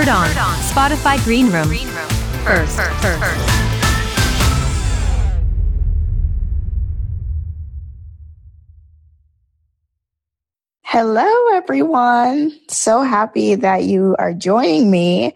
Heard 0.00 0.08
on 0.08 0.56
Spotify 0.60 1.22
Greenroom. 1.24 1.68
First, 2.42 2.74
first. 3.02 3.22
Hello, 10.80 11.30
everyone. 11.52 12.50
So 12.68 13.02
happy 13.02 13.56
that 13.56 13.84
you 13.84 14.16
are 14.18 14.32
joining 14.32 14.90
me 14.90 15.34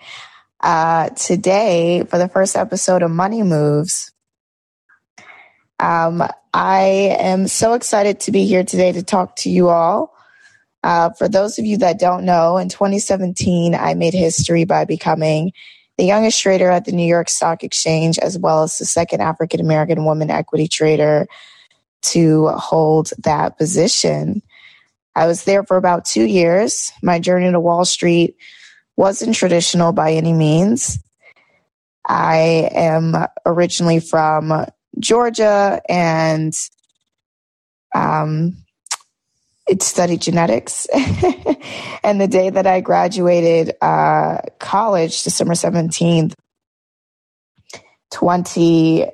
uh, 0.63 1.11
today 1.11 2.05
for 2.05 2.17
the 2.17 2.31
first 2.31 2.57
episode 2.57 3.03
of 3.03 3.11
Money 3.11 3.43
Moves. 3.43 4.13
Um, 5.79 6.27
I 6.55 7.15
am 7.19 7.49
so 7.49 7.75
excited 7.75 8.21
to 8.21 8.33
be 8.33 8.47
here 8.47 8.65
today 8.65 8.93
to 8.93 9.03
talk 9.03 9.37
to 9.37 9.51
you 9.51 9.69
all. 9.69 10.14
Uh, 10.85 11.09
for 11.11 11.29
those 11.29 11.59
of 11.59 11.65
you 11.65 11.79
that 11.79 11.99
don't 11.99 12.27
know, 12.27 12.59
in 12.59 12.69
2017, 12.69 13.75
I 13.75 13.95
made 13.95 14.13
history 14.13 14.65
by 14.65 14.85
becoming 14.85 15.53
the 15.97 16.05
youngest 16.05 16.43
trader 16.43 16.69
at 16.69 16.85
the 16.85 16.93
New 16.93 17.07
York 17.07 17.31
Stock 17.31 17.65
Exchange, 17.65 18.19
as 18.19 18.39
well 18.39 18.63
as 18.65 18.77
the 18.77 18.85
second 18.85 19.23
African 19.23 19.61
American 19.61 20.05
woman 20.05 20.29
equity 20.29 20.69
trader 20.69 21.27
to 22.03 22.49
hold 22.49 23.13
that 23.25 23.57
position. 23.57 24.43
I 25.17 25.27
was 25.27 25.45
there 25.45 25.65
for 25.65 25.79
about 25.79 26.05
two 26.05 26.25
years. 26.25 26.93
My 27.03 27.19
journey 27.19 27.51
to 27.51 27.61
Wall 27.61 27.87
Street 27.87 28.37
wasn't 28.95 29.35
traditional 29.35 29.93
by 29.93 30.13
any 30.13 30.35
means. 30.35 30.99
I 32.07 32.69
am 32.73 33.15
originally 33.47 34.01
from 34.01 34.67
Georgia 35.01 35.81
and 35.89 36.53
um, 37.95 38.64
studied 39.81 40.21
genetics. 40.21 40.87
and 42.05 42.21
the 42.21 42.29
day 42.29 42.51
that 42.51 42.67
I 42.67 42.81
graduated 42.81 43.75
uh, 43.81 44.39
college, 44.59 45.23
December 45.25 45.55
17th, 45.55 46.35
20, 48.13 49.07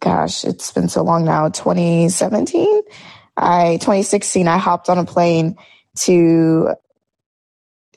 gosh, 0.00 0.44
it's 0.44 0.72
been 0.72 0.88
so 0.88 1.02
long 1.02 1.24
now, 1.24 1.48
2017, 1.48 2.82
I, 3.36 3.74
2016, 3.74 4.48
I 4.48 4.58
hopped 4.58 4.88
on 4.88 4.98
a 4.98 5.04
plane 5.04 5.56
to 6.00 6.74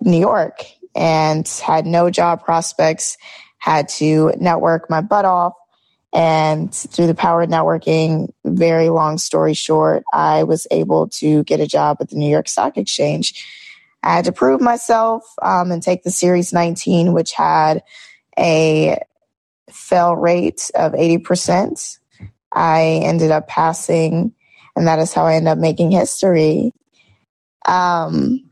New 0.02 0.20
York 0.20 0.64
and 0.95 1.47
had 1.47 1.86
no 1.86 2.09
job 2.09 2.44
prospects, 2.44 3.18
had 3.58 3.90
to 3.90 4.34
network 4.40 4.90
my 4.90 5.02
butt 5.02 5.25
off. 5.25 5.53
And 6.14 6.73
through 6.73 7.08
the 7.08 7.16
power 7.16 7.44
of 7.44 7.50
networking, 7.50 8.34
very 8.44 8.90
long 8.90 9.17
story 9.17 9.54
short, 9.54 10.04
I 10.14 10.44
was 10.44 10.68
able 10.70 11.08
to 11.09 11.44
get 11.45 11.62
a 11.62 11.68
job 11.68 11.98
at 12.02 12.09
the 12.09 12.18
New 12.18 12.30
York 12.30 12.50
Stock 12.50 12.78
Exchange. 12.78 13.45
I 14.03 14.16
had 14.16 14.26
to 14.26 14.31
prove 14.31 14.59
myself 14.62 15.23
um, 15.42 15.72
and 15.72 15.81
take 15.81 16.03
the 16.03 16.12
Series 16.12 16.52
19, 16.52 17.14
which 17.14 17.31
had 17.31 17.84
a 18.38 19.00
fail 19.70 20.16
rate 20.16 20.70
of 20.76 20.94
80%. 20.94 22.00
I 22.52 23.02
ended 23.03 23.31
up 23.31 23.48
passing, 23.48 24.34
and 24.75 24.88
that 24.88 25.00
is 25.00 25.14
how 25.14 25.25
I 25.25 25.36
ended 25.36 25.52
up 25.52 25.58
making 25.59 25.92
history. 25.92 26.73
Um, 27.66 28.50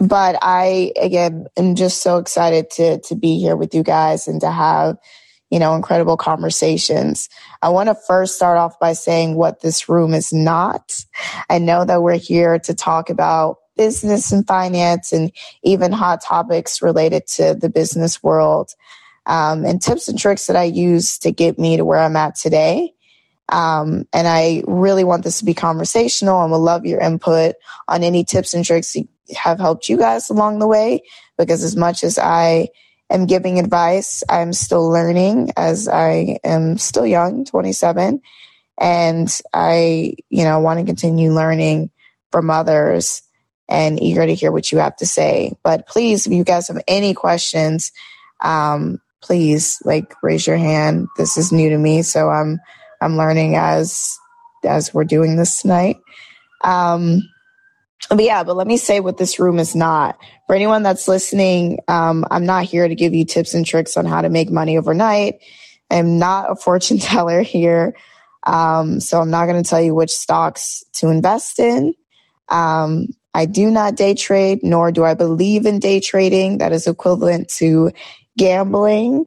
but 0.00 0.38
I 0.40 0.92
again 1.00 1.46
am 1.56 1.74
just 1.74 2.02
so 2.02 2.18
excited 2.18 2.70
to 2.70 3.00
to 3.00 3.14
be 3.14 3.38
here 3.38 3.56
with 3.56 3.74
you 3.74 3.82
guys 3.82 4.28
and 4.28 4.40
to 4.40 4.50
have 4.50 4.96
you 5.50 5.58
know 5.58 5.74
incredible 5.74 6.16
conversations. 6.16 7.28
I 7.62 7.68
want 7.68 7.88
to 7.88 7.94
first 7.94 8.36
start 8.36 8.58
off 8.58 8.78
by 8.78 8.92
saying 8.92 9.34
what 9.34 9.60
this 9.60 9.88
room 9.88 10.14
is 10.14 10.32
not. 10.32 11.04
I 11.48 11.58
know 11.58 11.84
that 11.84 12.02
we're 12.02 12.16
here 12.16 12.58
to 12.60 12.74
talk 12.74 13.10
about 13.10 13.58
business 13.76 14.30
and 14.32 14.46
finance 14.46 15.12
and 15.12 15.32
even 15.62 15.92
hot 15.92 16.22
topics 16.22 16.82
related 16.82 17.26
to 17.26 17.54
the 17.54 17.68
business 17.70 18.22
world 18.22 18.74
um, 19.26 19.64
and 19.64 19.80
tips 19.80 20.08
and 20.08 20.18
tricks 20.18 20.46
that 20.46 20.56
I 20.56 20.64
use 20.64 21.18
to 21.18 21.32
get 21.32 21.58
me 21.58 21.76
to 21.76 21.84
where 21.84 21.98
I'm 21.98 22.16
at 22.16 22.34
today. 22.34 22.92
Um, 23.48 24.06
and 24.12 24.28
I 24.28 24.62
really 24.66 25.02
want 25.02 25.24
this 25.24 25.38
to 25.38 25.44
be 25.44 25.54
conversational 25.54 26.42
and 26.42 26.52
would 26.52 26.58
love 26.58 26.86
your 26.86 27.00
input 27.00 27.56
on 27.88 28.04
any 28.04 28.24
tips 28.24 28.54
and 28.54 28.64
tricks 28.64 28.92
that 28.92 29.08
have 29.36 29.58
helped 29.58 29.88
you 29.88 29.96
guys 29.96 30.30
along 30.30 30.58
the 30.58 30.68
way 30.68 31.02
because 31.36 31.64
as 31.64 31.74
much 31.74 32.04
as 32.04 32.18
I 32.18 32.68
am 33.10 33.26
giving 33.26 33.58
advice, 33.58 34.22
I'm 34.28 34.52
still 34.52 34.88
learning 34.88 35.50
as 35.56 35.88
I 35.88 36.38
am 36.44 36.78
still 36.78 37.06
young, 37.06 37.44
27, 37.44 38.22
and 38.80 39.40
I, 39.52 40.14
you 40.30 40.44
know, 40.44 40.60
want 40.60 40.80
to 40.80 40.86
continue 40.86 41.32
learning 41.32 41.90
from 42.30 42.50
others 42.50 43.22
and 43.68 44.02
eager 44.02 44.26
to 44.26 44.34
hear 44.34 44.52
what 44.52 44.72
you 44.72 44.78
have 44.78 44.96
to 44.96 45.06
say. 45.06 45.52
But 45.62 45.86
please, 45.86 46.26
if 46.26 46.32
you 46.32 46.44
guys 46.44 46.68
have 46.68 46.82
any 46.88 47.14
questions, 47.14 47.92
um, 48.40 49.00
please 49.20 49.78
like 49.84 50.14
raise 50.22 50.46
your 50.46 50.56
hand. 50.56 51.08
This 51.16 51.36
is 51.36 51.52
new 51.52 51.70
to 51.70 51.78
me, 51.78 52.02
so 52.02 52.28
I'm 52.28 52.58
I'm 53.00 53.16
learning 53.16 53.56
as 53.56 54.18
as 54.64 54.92
we're 54.92 55.04
doing 55.04 55.36
this 55.36 55.62
tonight. 55.62 55.98
Um, 56.62 57.22
but 58.08 58.24
yeah, 58.24 58.42
but 58.42 58.56
let 58.56 58.66
me 58.66 58.76
say 58.76 59.00
what 59.00 59.18
this 59.18 59.38
room 59.38 59.58
is 59.58 59.74
not. 59.76 60.18
For 60.46 60.54
anyone 60.54 60.82
that's 60.82 61.06
listening, 61.06 61.78
um, 61.86 62.24
I'm 62.30 62.46
not 62.46 62.64
here 62.64 62.88
to 62.88 62.94
give 62.94 63.14
you 63.14 63.24
tips 63.24 63.54
and 63.54 63.64
tricks 63.64 63.96
on 63.96 64.06
how 64.06 64.22
to 64.22 64.28
make 64.28 64.50
money 64.50 64.78
overnight. 64.78 65.40
I'm 65.90 66.18
not 66.18 66.50
a 66.50 66.56
fortune 66.56 66.98
teller 67.00 67.42
here. 67.42 67.96
Um, 68.46 69.00
so 69.00 69.20
I'm 69.20 69.30
not 69.30 69.46
going 69.46 69.62
to 69.62 69.68
tell 69.68 69.80
you 69.80 69.94
which 69.94 70.10
stocks 70.10 70.82
to 70.94 71.08
invest 71.08 71.58
in. 71.60 71.94
Um, 72.48 73.08
I 73.34 73.46
do 73.46 73.70
not 73.70 73.96
day 73.96 74.14
trade, 74.14 74.60
nor 74.62 74.90
do 74.90 75.04
I 75.04 75.14
believe 75.14 75.66
in 75.66 75.78
day 75.78 76.00
trading. 76.00 76.58
That 76.58 76.72
is 76.72 76.86
equivalent 76.86 77.48
to 77.58 77.92
gambling. 78.36 79.26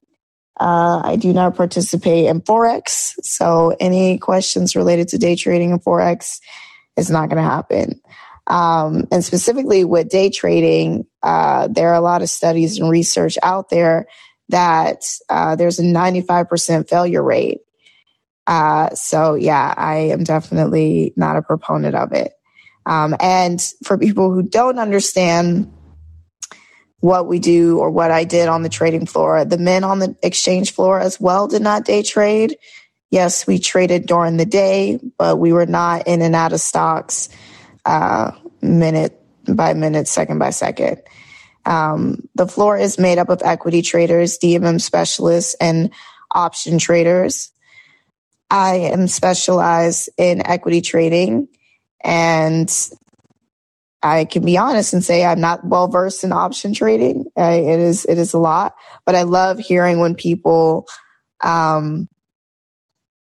Uh, 0.59 1.01
I 1.03 1.15
do 1.15 1.31
not 1.31 1.55
participate 1.55 2.25
in 2.25 2.41
Forex. 2.41 3.13
So 3.23 3.75
any 3.79 4.17
questions 4.17 4.75
related 4.75 5.07
to 5.09 5.17
day 5.17 5.35
trading 5.35 5.71
and 5.71 5.83
Forex 5.83 6.39
is 6.97 7.09
not 7.09 7.29
going 7.29 7.41
to 7.41 7.49
happen. 7.49 8.01
Um, 8.47 9.07
and 9.11 9.23
specifically 9.23 9.85
with 9.85 10.09
day 10.09 10.29
trading, 10.29 11.05
uh, 11.21 11.67
there 11.69 11.89
are 11.89 11.95
a 11.95 12.01
lot 12.01 12.21
of 12.21 12.29
studies 12.29 12.77
and 12.77 12.89
research 12.89 13.37
out 13.41 13.69
there 13.69 14.07
that 14.49 15.03
uh, 15.29 15.55
there's 15.55 15.79
a 15.79 15.83
95% 15.83 16.89
failure 16.89 17.23
rate. 17.23 17.59
Uh, 18.45 18.89
so, 18.89 19.35
yeah, 19.35 19.73
I 19.75 19.95
am 19.95 20.25
definitely 20.25 21.13
not 21.15 21.37
a 21.37 21.41
proponent 21.41 21.95
of 21.95 22.11
it. 22.11 22.33
Um, 22.85 23.15
and 23.21 23.61
for 23.83 23.97
people 23.97 24.33
who 24.33 24.43
don't 24.43 24.79
understand 24.79 25.71
what 26.99 27.27
we 27.27 27.39
do 27.39 27.79
or 27.79 27.89
what 27.89 28.11
I 28.11 28.25
did 28.25 28.49
on 28.49 28.63
the 28.63 28.69
trading 28.69 29.05
floor, 29.05 29.45
the 29.45 29.57
men 29.57 29.85
on 29.85 29.99
the 29.99 30.15
exchange 30.21 30.73
floor 30.73 30.99
as 30.99 31.19
well 31.19 31.47
did 31.47 31.61
not 31.61 31.85
day 31.85 32.03
trade. 32.03 32.57
Yes, 33.09 33.47
we 33.47 33.59
traded 33.59 34.05
during 34.05 34.35
the 34.35 34.45
day, 34.45 34.99
but 35.17 35.37
we 35.37 35.53
were 35.53 35.65
not 35.65 36.07
in 36.07 36.21
and 36.21 36.35
out 36.35 36.51
of 36.51 36.59
stocks 36.59 37.29
uh, 37.85 38.31
minute 38.61 39.19
by 39.47 39.73
minute, 39.73 40.07
second 40.07 40.39
by 40.39 40.49
second. 40.49 41.01
Um, 41.65 42.27
the 42.35 42.47
floor 42.47 42.77
is 42.77 42.99
made 42.99 43.17
up 43.17 43.29
of 43.29 43.41
equity 43.43 43.81
traders, 43.81 44.37
DMM 44.37 44.81
specialists, 44.81 45.55
and 45.59 45.91
option 46.31 46.77
traders. 46.77 47.51
I 48.49 48.75
am 48.75 49.07
specialized 49.07 50.09
in 50.17 50.45
equity 50.45 50.81
trading, 50.81 51.47
and 52.03 52.71
I 54.01 54.25
can 54.25 54.45
be 54.45 54.57
honest 54.57 54.93
and 54.93 55.03
say 55.03 55.25
I'm 55.25 55.39
not 55.39 55.65
well 55.65 55.87
versed 55.87 56.23
in 56.23 56.33
option 56.33 56.73
trading. 56.73 57.25
I, 57.37 57.53
it 57.53 57.79
is 57.79 58.05
it 58.05 58.17
is 58.17 58.33
a 58.33 58.39
lot, 58.39 58.75
but 59.05 59.15
I 59.15 59.23
love 59.23 59.59
hearing 59.59 59.99
when 59.99 60.15
people 60.15 60.85
um, 61.41 62.09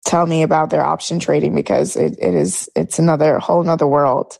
tell 0.04 0.26
me 0.26 0.42
about 0.42 0.70
their 0.70 0.84
option 0.84 1.18
trading 1.18 1.54
because 1.54 1.96
it, 1.96 2.16
it 2.18 2.34
is 2.34 2.68
it's 2.74 2.98
another 2.98 3.38
whole 3.38 3.60
another 3.60 3.86
world. 3.86 4.38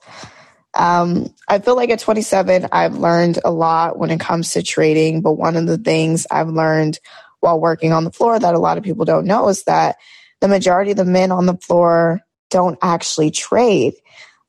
Um, 0.75 1.34
I 1.49 1.58
feel 1.58 1.75
like 1.75 1.90
at 1.90 1.99
27, 1.99 2.69
I've 2.70 2.96
learned 2.96 3.40
a 3.44 3.50
lot 3.50 3.99
when 3.99 4.11
it 4.11 4.20
comes 4.20 4.52
to 4.52 4.62
trading. 4.62 5.20
But 5.20 5.32
one 5.32 5.56
of 5.56 5.67
the 5.67 5.79
things 5.79 6.26
I've 6.31 6.49
learned 6.49 7.00
while 7.40 7.58
working 7.58 7.93
on 7.93 8.05
the 8.05 8.12
floor 8.12 8.38
that 8.38 8.55
a 8.55 8.58
lot 8.58 8.79
of 8.79 8.84
people 8.84 9.05
don't 9.05 9.26
know 9.26 9.49
is 9.49 9.64
that 9.64 9.96
the 10.40 10.49
majority 10.49 10.93
of 10.93 10.96
the 10.96 11.05
men 11.05 11.32
on 11.32 11.46
the 11.46 11.56
floor 11.56 12.20
don't 12.50 12.79
actually 12.82 13.31
trade. 13.31 13.94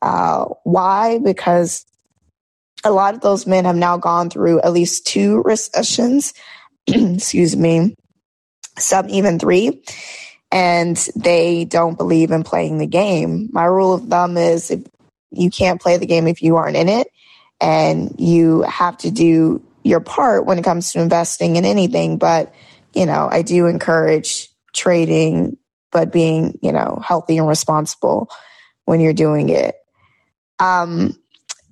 Uh, 0.02 0.46
why? 0.64 1.20
Because 1.20 1.86
a 2.84 2.92
lot 2.92 3.14
of 3.14 3.22
those 3.22 3.46
men 3.46 3.66
have 3.66 3.76
now 3.76 3.98
gone 3.98 4.30
through 4.30 4.62
at 4.62 4.74
least 4.74 5.06
two 5.06 5.42
recessions, 5.44 6.34
excuse 6.88 7.56
me, 7.56 7.96
some 8.78 9.10
even 9.10 9.38
three, 9.38 9.84
and 10.52 10.98
they 11.16 11.66
don't 11.66 11.98
believe 11.98 12.32
in 12.32 12.44
playing 12.44 12.78
the 12.78 12.88
game. 12.88 13.50
My 13.52 13.66
rule 13.66 13.94
of 13.94 14.08
thumb 14.08 14.38
is 14.38 14.76
you 15.32 15.50
can't 15.50 15.82
play 15.82 15.98
the 15.98 16.06
game 16.06 16.28
if 16.28 16.42
you 16.42 16.58
aren't 16.58 16.76
in 16.76 16.90
it. 16.90 17.08
And 17.62 18.16
you 18.18 18.64
have 18.64 18.98
to 19.00 19.12
do 19.12 19.64
your 19.84 20.00
part 20.00 20.46
when 20.46 20.58
it 20.58 20.64
comes 20.64 20.92
to 20.92 21.02
investing 21.02 21.56
in 21.56 21.64
anything. 21.64 22.18
But, 22.18 22.54
you 22.94 23.06
know, 23.06 23.30
I 23.32 23.44
do 23.44 23.68
encourage 23.68 24.50
trading, 24.74 25.58
but 25.92 26.12
being, 26.12 26.58
you 26.62 26.72
know, 26.72 27.00
healthy 27.06 27.38
and 27.38 27.48
responsible 27.48 28.30
when 28.86 29.00
you're 29.00 29.14
doing 29.14 29.50
it. 29.50 29.76
Um, 30.60 31.16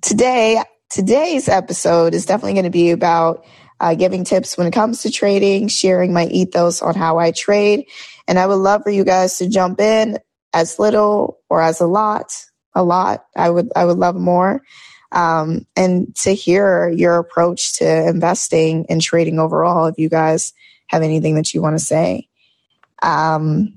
today, 0.00 0.62
today's 0.90 1.48
episode 1.48 2.14
is 2.14 2.24
definitely 2.24 2.54
going 2.54 2.64
to 2.64 2.70
be 2.70 2.90
about 2.90 3.44
uh, 3.80 3.94
giving 3.94 4.24
tips 4.24 4.58
when 4.58 4.66
it 4.66 4.72
comes 4.72 5.02
to 5.02 5.10
trading, 5.10 5.68
sharing 5.68 6.12
my 6.12 6.26
ethos 6.26 6.82
on 6.82 6.94
how 6.94 7.18
I 7.18 7.32
trade. 7.32 7.86
And 8.28 8.38
I 8.38 8.46
would 8.46 8.56
love 8.56 8.82
for 8.82 8.90
you 8.90 9.04
guys 9.04 9.38
to 9.38 9.48
jump 9.48 9.80
in 9.80 10.18
as 10.52 10.78
little 10.78 11.40
or 11.48 11.62
as 11.62 11.80
a 11.80 11.86
lot, 11.86 12.32
a 12.74 12.82
lot. 12.82 13.24
I 13.34 13.48
would, 13.48 13.70
I 13.74 13.84
would 13.86 13.98
love 13.98 14.16
more. 14.16 14.62
Um, 15.12 15.66
and 15.74 16.14
to 16.16 16.34
hear 16.34 16.88
your 16.88 17.18
approach 17.18 17.78
to 17.78 18.08
investing 18.08 18.86
and 18.88 19.00
trading 19.00 19.40
overall, 19.40 19.86
if 19.86 19.98
you 19.98 20.08
guys 20.08 20.52
have 20.86 21.02
anything 21.02 21.34
that 21.36 21.52
you 21.54 21.62
want 21.62 21.78
to 21.78 21.84
say. 21.84 22.28
Um, 23.02 23.74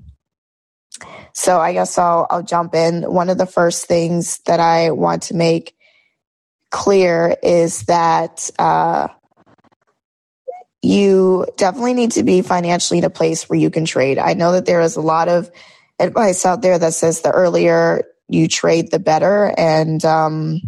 so 1.32 1.58
I 1.58 1.72
guess 1.72 1.98
I'll, 1.98 2.26
I'll 2.30 2.42
jump 2.42 2.74
in. 2.74 3.02
One 3.02 3.30
of 3.30 3.38
the 3.38 3.46
first 3.46 3.86
things 3.86 4.38
that 4.46 4.60
I 4.60 4.90
want 4.90 5.24
to 5.24 5.34
make 5.34 5.74
clear 6.70 7.36
is 7.42 7.82
that, 7.84 8.50
uh, 8.58 9.08
you 10.84 11.46
definitely 11.56 11.94
need 11.94 12.12
to 12.12 12.22
be 12.22 12.42
financially 12.42 12.98
in 12.98 13.04
a 13.04 13.10
place 13.10 13.48
where 13.48 13.58
you 13.58 13.70
can 13.70 13.86
trade. 13.86 14.18
I 14.18 14.34
know 14.34 14.52
that 14.52 14.66
there 14.66 14.82
is 14.82 14.96
a 14.96 15.00
lot 15.00 15.28
of 15.28 15.50
advice 15.98 16.44
out 16.44 16.60
there 16.60 16.78
that 16.78 16.92
says 16.92 17.22
the 17.22 17.30
earlier 17.30 18.04
you 18.28 18.48
trade, 18.48 18.90
the 18.90 18.98
better. 18.98 19.54
And, 19.56 20.04
um, 20.04 20.60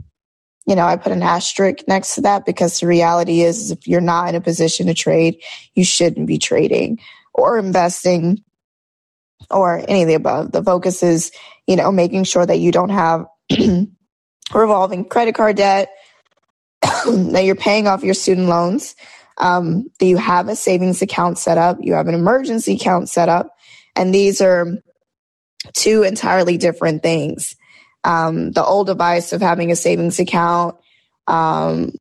you 0.67 0.75
know, 0.75 0.87
I 0.87 0.97
put 0.97 1.13
an 1.13 1.23
asterisk 1.23 1.87
next 1.87 2.15
to 2.15 2.23
that 2.23 2.47
because 2.47 2.81
the 2.81 2.87
reality 2.87 3.43
is 3.43 3.71
if 3.71 3.87
you're 3.87 4.01
not 4.01 4.31
in 4.31 4.35
a 4.35 4.41
position 4.41 4.87
to 4.87 4.95
trade, 4.95 5.43
you 5.75 5.85
shouldn't 5.85 6.27
be 6.27 6.39
trading 6.39 6.99
or 7.35 7.59
investing 7.59 8.43
or 9.51 9.85
any 9.87 10.03
of 10.03 10.09
the 10.09 10.15
above. 10.15 10.53
The 10.53 10.63
focus 10.63 11.03
is, 11.03 11.31
you 11.67 11.77
know, 11.77 11.93
making 11.93 12.25
sure 12.25 12.47
that 12.47 12.59
you 12.59 12.73
don't 12.73 12.89
have 12.89 13.27
revolving 14.55 15.05
credit 15.05 15.35
card 15.35 15.57
debt, 15.57 15.91
that 16.83 17.43
you're 17.45 17.55
paying 17.55 17.87
off 17.87 18.03
your 18.03 18.15
student 18.15 18.49
loans, 18.49 18.97
um, 19.39 19.91
that 19.99 20.07
you 20.07 20.17
have 20.17 20.49
a 20.49 20.57
savings 20.57 21.03
account 21.03 21.39
set 21.39 21.59
up, 21.59 21.79
you 21.81 21.95
have 21.95 22.09
an 22.09 22.15
emergency 22.15 22.75
account 22.75 23.09
set 23.09 23.29
up, 23.29 23.57
and 23.95 24.15
these 24.15 24.41
are 24.41 24.79
two 25.75 26.03
entirely 26.03 26.57
different 26.57 27.03
things. 27.03 27.57
Um, 28.05 28.53
the 28.53 28.65
old 28.65 28.89
advice 28.89 29.33
of 29.33 29.41
having 29.41 29.73
a 29.73 29.77
savings 29.77 30.19
account, 30.19 30.77
um, 31.27 31.93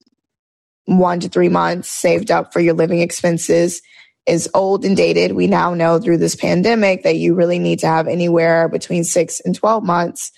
one 0.85 1.19
to 1.21 1.29
three 1.29 1.49
months 1.49 1.89
saved 1.89 2.29
up 2.29 2.53
for 2.53 2.59
your 2.59 2.75
living 2.75 2.99
expenses 3.01 3.81
is 4.25 4.49
old 4.53 4.85
and 4.85 4.97
dated. 4.97 5.33
We 5.33 5.47
now 5.47 5.73
know 5.73 5.99
through 5.99 6.17
this 6.17 6.35
pandemic 6.35 7.03
that 7.03 7.15
you 7.15 7.35
really 7.35 7.59
need 7.59 7.79
to 7.79 7.87
have 7.87 8.07
anywhere 8.07 8.67
between 8.67 9.03
six 9.03 9.39
and 9.39 9.55
12 9.55 9.83
months 9.83 10.31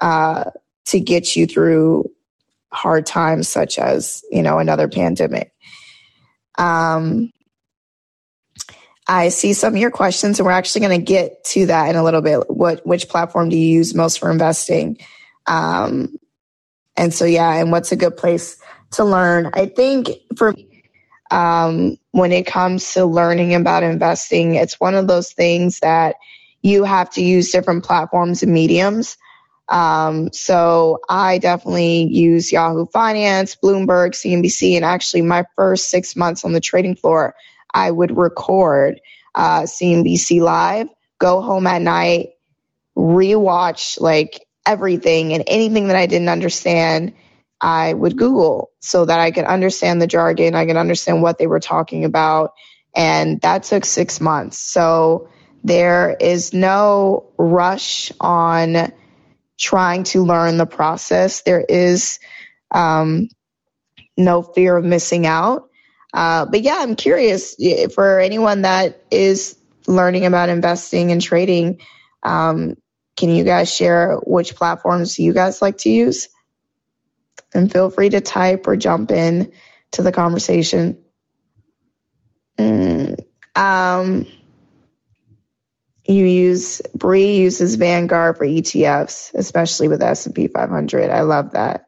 uh, 0.00 0.50
to 0.86 1.00
get 1.00 1.34
you 1.36 1.46
through 1.46 2.10
hard 2.72 3.06
times 3.06 3.48
such 3.48 3.78
as, 3.78 4.22
you 4.30 4.42
know, 4.42 4.58
another 4.58 4.88
pandemic. 4.88 5.52
Um, 6.62 7.32
I 9.08 9.30
see 9.30 9.52
some 9.52 9.74
of 9.74 9.80
your 9.80 9.90
questions, 9.90 10.38
and 10.38 10.46
we're 10.46 10.52
actually 10.52 10.82
going 10.82 11.00
to 11.00 11.04
get 11.04 11.42
to 11.44 11.66
that 11.66 11.88
in 11.90 11.96
a 11.96 12.04
little 12.04 12.22
bit. 12.22 12.48
What 12.48 12.86
which 12.86 13.08
platform 13.08 13.48
do 13.48 13.56
you 13.56 13.76
use 13.78 13.94
most 13.94 14.20
for 14.20 14.30
investing? 14.30 14.98
Um, 15.46 16.16
and 16.96 17.12
so, 17.12 17.24
yeah, 17.24 17.52
and 17.54 17.72
what's 17.72 17.90
a 17.90 17.96
good 17.96 18.16
place 18.16 18.58
to 18.92 19.04
learn? 19.04 19.50
I 19.54 19.66
think 19.66 20.10
for 20.36 20.54
um, 21.32 21.96
when 22.12 22.30
it 22.30 22.46
comes 22.46 22.92
to 22.94 23.04
learning 23.04 23.54
about 23.54 23.82
investing, 23.82 24.54
it's 24.54 24.78
one 24.78 24.94
of 24.94 25.08
those 25.08 25.32
things 25.32 25.80
that 25.80 26.16
you 26.62 26.84
have 26.84 27.10
to 27.10 27.24
use 27.24 27.50
different 27.50 27.84
platforms 27.84 28.42
and 28.42 28.52
mediums. 28.52 29.16
Um, 29.72 30.30
so 30.34 30.98
I 31.08 31.38
definitely 31.38 32.04
use 32.04 32.52
Yahoo 32.52 32.84
Finance, 32.92 33.56
Bloomberg, 33.56 34.10
CNBC, 34.10 34.76
and 34.76 34.84
actually 34.84 35.22
my 35.22 35.46
first 35.56 35.88
six 35.88 36.14
months 36.14 36.44
on 36.44 36.52
the 36.52 36.60
trading 36.60 36.94
floor, 36.94 37.34
I 37.72 37.90
would 37.90 38.14
record 38.14 39.00
uh, 39.34 39.62
CNBC 39.62 40.42
Live, 40.42 40.88
go 41.18 41.40
home 41.40 41.66
at 41.66 41.80
night, 41.80 42.32
rewatch 42.98 43.98
like 43.98 44.46
everything 44.66 45.32
and 45.32 45.42
anything 45.46 45.88
that 45.88 45.96
I 45.96 46.04
didn't 46.04 46.28
understand, 46.28 47.14
I 47.58 47.94
would 47.94 48.18
Google 48.18 48.72
so 48.80 49.06
that 49.06 49.20
I 49.20 49.30
could 49.30 49.46
understand 49.46 50.02
the 50.02 50.06
jargon, 50.06 50.54
I 50.54 50.66
could 50.66 50.76
understand 50.76 51.22
what 51.22 51.38
they 51.38 51.46
were 51.46 51.60
talking 51.60 52.04
about. 52.04 52.52
And 52.94 53.40
that 53.40 53.62
took 53.62 53.86
six 53.86 54.20
months. 54.20 54.58
So 54.58 55.30
there 55.64 56.14
is 56.20 56.52
no 56.52 57.32
rush 57.38 58.12
on 58.20 58.92
trying 59.58 60.04
to 60.04 60.24
learn 60.24 60.56
the 60.56 60.66
process. 60.66 61.42
There 61.42 61.60
is 61.60 62.18
um, 62.70 63.28
no 64.16 64.42
fear 64.42 64.76
of 64.76 64.84
missing 64.84 65.26
out. 65.26 65.68
Uh, 66.12 66.44
but 66.46 66.62
yeah, 66.62 66.76
I'm 66.80 66.96
curious 66.96 67.56
for 67.94 68.20
anyone 68.20 68.62
that 68.62 69.02
is 69.10 69.56
learning 69.86 70.26
about 70.26 70.48
investing 70.48 71.10
and 71.10 71.22
trading. 71.22 71.80
Um, 72.22 72.76
can 73.16 73.30
you 73.30 73.44
guys 73.44 73.72
share 73.72 74.16
which 74.26 74.54
platforms 74.54 75.18
you 75.18 75.32
guys 75.32 75.62
like 75.62 75.78
to 75.78 75.90
use? 75.90 76.28
And 77.54 77.70
feel 77.70 77.90
free 77.90 78.10
to 78.10 78.20
type 78.20 78.66
or 78.66 78.76
jump 78.76 79.10
in 79.10 79.52
to 79.92 80.02
the 80.02 80.12
conversation. 80.12 80.98
Mm, 82.58 83.18
um, 83.54 84.26
you 86.04 86.24
use 86.24 86.82
Bree 86.94 87.36
uses 87.36 87.76
Vanguard 87.76 88.36
for 88.36 88.46
ETFs, 88.46 89.32
especially 89.34 89.88
with 89.88 90.02
S&P 90.02 90.48
500. 90.48 91.10
I 91.10 91.20
love 91.22 91.52
that. 91.52 91.86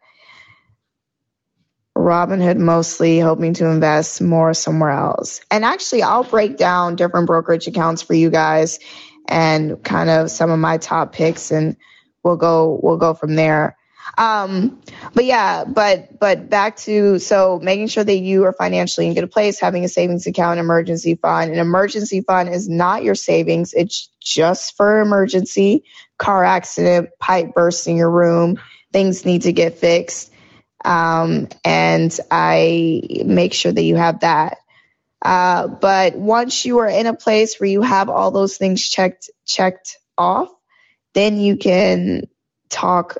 Robinhood 1.96 2.58
mostly 2.58 3.20
hoping 3.20 3.54
to 3.54 3.66
invest 3.66 4.20
more 4.20 4.52
somewhere 4.52 4.90
else. 4.90 5.40
And 5.50 5.64
actually, 5.64 6.02
I'll 6.02 6.24
break 6.24 6.56
down 6.56 6.96
different 6.96 7.26
brokerage 7.26 7.66
accounts 7.66 8.02
for 8.02 8.14
you 8.14 8.30
guys 8.30 8.78
and 9.28 9.82
kind 9.82 10.10
of 10.10 10.30
some 10.30 10.50
of 10.50 10.58
my 10.58 10.78
top 10.78 11.12
picks 11.12 11.50
and 11.50 11.76
we'll 12.22 12.36
go 12.36 12.78
we'll 12.82 12.96
go 12.96 13.14
from 13.14 13.36
there. 13.36 13.76
Um, 14.16 14.80
but 15.14 15.24
yeah, 15.24 15.64
but 15.64 16.18
but 16.18 16.48
back 16.48 16.76
to 16.78 17.18
so 17.18 17.58
making 17.62 17.88
sure 17.88 18.04
that 18.04 18.16
you 18.16 18.44
are 18.44 18.52
financially 18.52 19.06
in 19.06 19.14
good 19.14 19.30
place, 19.30 19.58
having 19.58 19.84
a 19.84 19.88
savings 19.88 20.26
account, 20.26 20.60
emergency 20.60 21.14
fund. 21.14 21.52
An 21.52 21.58
emergency 21.58 22.20
fund 22.20 22.48
is 22.48 22.68
not 22.68 23.02
your 23.02 23.14
savings; 23.14 23.74
it's 23.74 24.08
just 24.20 24.76
for 24.76 25.00
emergency, 25.00 25.84
car 26.18 26.44
accident, 26.44 27.10
pipe 27.18 27.54
burst 27.54 27.86
in 27.88 27.96
your 27.96 28.10
room, 28.10 28.60
things 28.92 29.24
need 29.24 29.42
to 29.42 29.52
get 29.52 29.78
fixed, 29.78 30.32
um, 30.84 31.48
and 31.64 32.18
I 32.30 33.22
make 33.24 33.54
sure 33.54 33.72
that 33.72 33.82
you 33.82 33.96
have 33.96 34.20
that. 34.20 34.58
Uh, 35.22 35.68
but 35.68 36.14
once 36.16 36.66
you 36.66 36.78
are 36.78 36.88
in 36.88 37.06
a 37.06 37.14
place 37.14 37.58
where 37.58 37.70
you 37.70 37.80
have 37.80 38.10
all 38.10 38.30
those 38.30 38.58
things 38.58 38.86
checked 38.86 39.30
checked 39.46 39.96
off, 40.18 40.50
then 41.14 41.38
you 41.38 41.56
can 41.56 42.28
talk 42.68 43.16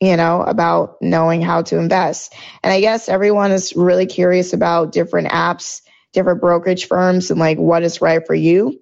you 0.00 0.16
know, 0.16 0.42
about 0.42 0.96
knowing 1.02 1.42
how 1.42 1.62
to 1.62 1.78
invest. 1.78 2.34
And 2.62 2.72
I 2.72 2.80
guess 2.80 3.08
everyone 3.08 3.52
is 3.52 3.76
really 3.76 4.06
curious 4.06 4.52
about 4.52 4.92
different 4.92 5.28
apps, 5.28 5.82
different 6.12 6.40
brokerage 6.40 6.86
firms, 6.86 7.30
and 7.30 7.38
like 7.38 7.58
what 7.58 7.82
is 7.82 8.00
right 8.00 8.26
for 8.26 8.34
you. 8.34 8.80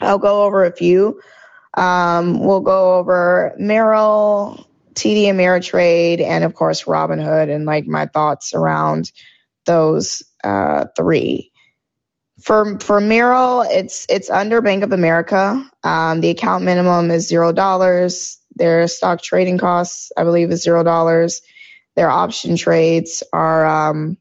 I'll 0.00 0.18
go 0.18 0.42
over 0.44 0.64
a 0.64 0.74
few. 0.74 1.20
Um, 1.74 2.40
we'll 2.40 2.60
go 2.60 2.96
over 2.96 3.54
Merrill, 3.58 4.66
TD 4.94 5.24
Ameritrade, 5.26 6.20
and 6.20 6.44
of 6.44 6.54
course 6.54 6.84
Robinhood, 6.84 7.54
and 7.54 7.64
like 7.64 7.86
my 7.86 8.06
thoughts 8.06 8.54
around 8.54 9.12
those 9.64 10.22
uh, 10.42 10.86
three. 10.96 11.52
For 12.42 12.78
for 12.80 13.00
Merrill, 13.00 13.62
it's 13.62 14.06
it's 14.08 14.30
under 14.30 14.60
Bank 14.60 14.82
of 14.84 14.92
America. 14.92 15.64
Um, 15.84 16.20
the 16.20 16.30
account 16.30 16.64
minimum 16.64 17.10
is 17.10 17.28
zero 17.28 17.52
dollars. 17.52 18.37
Their 18.58 18.86
stock 18.88 19.22
trading 19.22 19.58
costs, 19.58 20.12
I 20.16 20.24
believe, 20.24 20.50
is 20.50 20.62
zero 20.62 20.82
dollars. 20.82 21.42
Their 21.96 22.10
option 22.10 22.56
trades 22.56 23.22
are 23.32 23.90
um, 23.90 24.18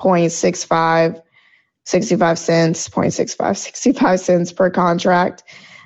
0.65, 0.00 1.22
65 1.84 2.38
cents, 2.38 2.88
0.65, 2.88 3.56
65 3.56 4.20
cents 4.20 4.52
per 4.52 4.70
contract. 4.70 5.44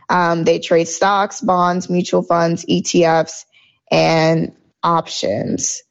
Um, 0.09 0.45
they 0.45 0.59
trade 0.59 0.89
stocks, 0.89 1.41
bonds, 1.41 1.91
mutual 1.91 2.23
funds, 2.23 2.65
ETFs, 2.65 3.45
and 3.91 4.53
options. 4.83 5.83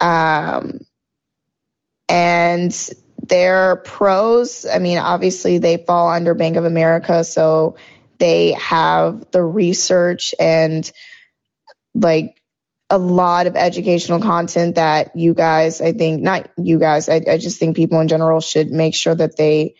Um, 0.00 0.80
and 2.08 2.90
their 3.22 3.76
pros, 3.76 4.66
I 4.66 4.78
mean, 4.78 4.98
obviously 4.98 5.58
they 5.58 5.76
fall 5.76 6.08
under 6.08 6.34
Bank 6.34 6.56
of 6.56 6.64
America, 6.64 7.24
so 7.24 7.76
they 8.18 8.52
have 8.52 9.30
the 9.30 9.42
research 9.42 10.34
and 10.38 10.90
like 11.94 12.40
a 12.90 12.98
lot 12.98 13.46
of 13.46 13.56
educational 13.56 14.20
content 14.20 14.76
that 14.76 15.14
you 15.14 15.34
guys, 15.34 15.80
I 15.80 15.92
think, 15.92 16.22
not 16.22 16.48
you 16.56 16.78
guys, 16.78 17.08
I, 17.08 17.22
I 17.28 17.38
just 17.38 17.58
think 17.58 17.76
people 17.76 18.00
in 18.00 18.08
general 18.08 18.40
should 18.40 18.70
make 18.70 18.94
sure 18.94 19.14
that 19.14 19.36
they 19.36 19.74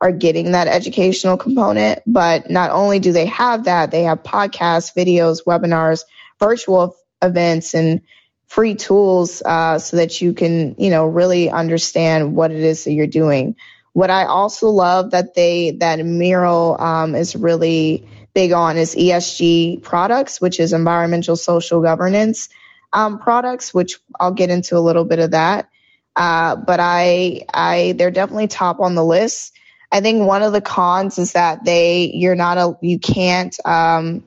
are 0.00 0.12
getting 0.12 0.52
that 0.52 0.68
educational 0.68 1.36
component. 1.36 2.00
But 2.06 2.50
not 2.50 2.70
only 2.70 2.98
do 2.98 3.12
they 3.12 3.26
have 3.26 3.64
that, 3.64 3.90
they 3.90 4.04
have 4.04 4.22
podcasts, 4.22 4.94
videos, 4.94 5.44
webinars, 5.44 6.04
virtual 6.40 6.96
events, 7.22 7.74
and 7.74 8.02
free 8.46 8.74
tools 8.74 9.42
uh, 9.44 9.78
so 9.78 9.98
that 9.98 10.20
you 10.20 10.32
can, 10.32 10.74
you 10.78 10.90
know, 10.90 11.06
really 11.06 11.50
understand 11.50 12.34
what 12.34 12.50
it 12.50 12.60
is 12.60 12.84
that 12.84 12.92
you're 12.92 13.06
doing. 13.06 13.56
What 13.92 14.10
I 14.10 14.24
also 14.24 14.68
love 14.68 15.12
that 15.12 15.34
they 15.34 15.72
that 15.72 16.04
Merrill 16.04 16.80
um, 16.80 17.14
is 17.14 17.34
really 17.34 18.08
big 18.34 18.52
on 18.52 18.76
is 18.76 18.94
ESG 18.94 19.82
products, 19.82 20.40
which 20.40 20.60
is 20.60 20.72
environmental 20.72 21.36
social 21.36 21.82
governance 21.82 22.48
um, 22.92 23.18
products, 23.18 23.74
which 23.74 23.98
I'll 24.18 24.32
get 24.32 24.50
into 24.50 24.76
a 24.76 24.80
little 24.80 25.04
bit 25.04 25.18
of 25.18 25.32
that. 25.32 25.68
Uh, 26.16 26.56
but 26.56 26.80
I, 26.80 27.42
I, 27.52 27.94
they're 27.96 28.10
definitely 28.10 28.48
top 28.48 28.80
on 28.80 28.94
the 28.94 29.04
list. 29.04 29.54
I 29.90 30.00
think 30.00 30.26
one 30.26 30.42
of 30.42 30.52
the 30.52 30.60
cons 30.60 31.18
is 31.18 31.32
that 31.32 31.64
they, 31.64 32.10
you're 32.12 32.34
not 32.34 32.58
a, 32.58 32.76
you 32.80 32.98
can't 32.98 33.54
um, 33.64 34.24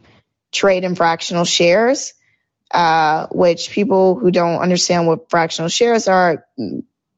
trade 0.52 0.84
in 0.84 0.96
fractional 0.96 1.46
shares, 1.46 2.14
uh, 2.72 3.28
which 3.32 3.72
people 3.72 4.16
who 4.16 4.32
don't 4.32 4.60
understand 4.60 5.06
what 5.06 5.30
fractional 5.30 5.70
shares 5.70 6.08
are, 6.08 6.46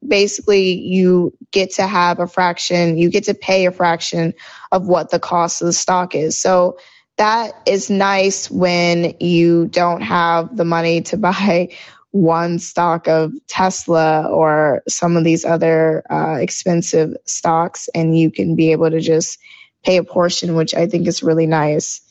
basically 0.07 0.74
you 0.74 1.36
get 1.51 1.72
to 1.75 1.88
have 1.88 2.19
a 2.19 2.27
fraction, 2.27 2.98
you 2.98 3.10
get 3.10 3.25
to 3.25 3.33
pay 3.33 3.65
a 3.65 3.72
fraction 3.72 4.33
of 4.72 4.88
what 4.88 5.10
the 5.10 5.19
cost 5.19 5.62
of 5.62 5.67
the 5.67 5.74
stock 5.74 6.15
is. 6.15 6.38
So 6.38 6.77
that 7.17 7.53
is 7.65 7.89
nice 7.89 8.50
when 8.50 9.15
you 9.19 9.67
don't 9.67 10.01
have 10.01 10.55
the 10.55 10.65
money 10.65 11.01
to 11.03 11.17
buy 11.17 11.69
one 12.12 12.60
stock 12.60 13.07
of 13.07 13.33
Tesla 13.48 14.27
or 14.29 14.83
some 14.88 15.17
of 15.17 15.24
these 15.24 15.45
other 15.45 16.03
uh, 16.12 16.38
expensive 16.39 17.15
stocks, 17.25 17.89
and 17.95 18.17
you 18.17 18.29
can 18.29 18.55
be 18.55 18.72
able 18.72 18.91
to 18.91 19.00
just 19.00 19.39
pay 19.83 19.98
a 19.98 20.03
portion, 20.03 20.55
which 20.55 20.75
I 20.75 20.88
think 20.88 21.07
is 21.07 21.24
really 21.24 21.48
nice. 21.48 22.01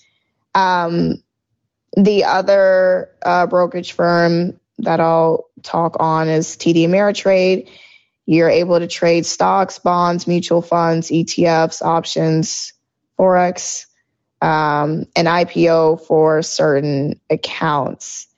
Um, 0.55 1.23
the 1.97 2.25
other 2.25 3.11
uh, 3.23 3.47
brokerage 3.47 3.93
firm 3.93 4.59
that 4.79 4.99
I'll 4.99 5.49
talk 5.62 5.97
on 6.00 6.28
is 6.28 6.57
TD 6.57 6.87
Ameritrade. 6.87 7.69
You're 8.26 8.50
able 8.50 8.78
to 8.78 8.87
trade 8.87 9.26
stocks, 9.26 9.78
bonds, 9.78 10.26
mutual 10.26 10.62
funds, 10.62 11.11
ETFs, 11.11 11.83
options, 11.83 12.73
Forex, 13.19 13.87
um, 14.40 15.07
IPO 15.16 16.07
for 16.07 16.42
certain 16.42 17.21
accounts. 17.31 18.28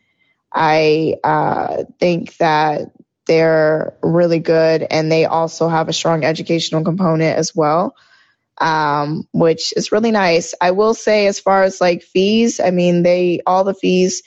I 0.53 1.17
uh, 1.25 1.85
think 1.99 2.37
that 2.39 2.93
they're 3.27 3.97
really 4.03 4.39
good 4.39 4.87
and 4.91 5.11
they 5.11 5.25
also 5.25 5.69
have 5.69 5.89
a 5.89 5.93
strong 5.93 6.25
educational 6.25 6.85
component 6.85 7.39
as 7.39 7.55
well 7.55 7.97
um, 8.59 9.27
which 9.33 9.73
is 9.77 9.93
really 9.93 10.11
nice 10.11 10.55
i 10.61 10.71
will 10.71 10.95
say 10.95 11.27
as 11.27 11.41
far 11.41 11.63
as 11.63 11.81
like 11.81 12.03
fees 12.03 12.61
i 12.61 12.71
mean 12.71 13.03
they 13.03 13.41
all 13.47 13.65
the 13.65 13.75
fees 13.75 14.23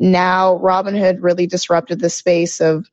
now 0.00 0.58
robinhood 0.58 1.22
really 1.22 1.46
disrupted 1.46 2.00
the 2.00 2.10
space 2.10 2.60
of 2.60 2.90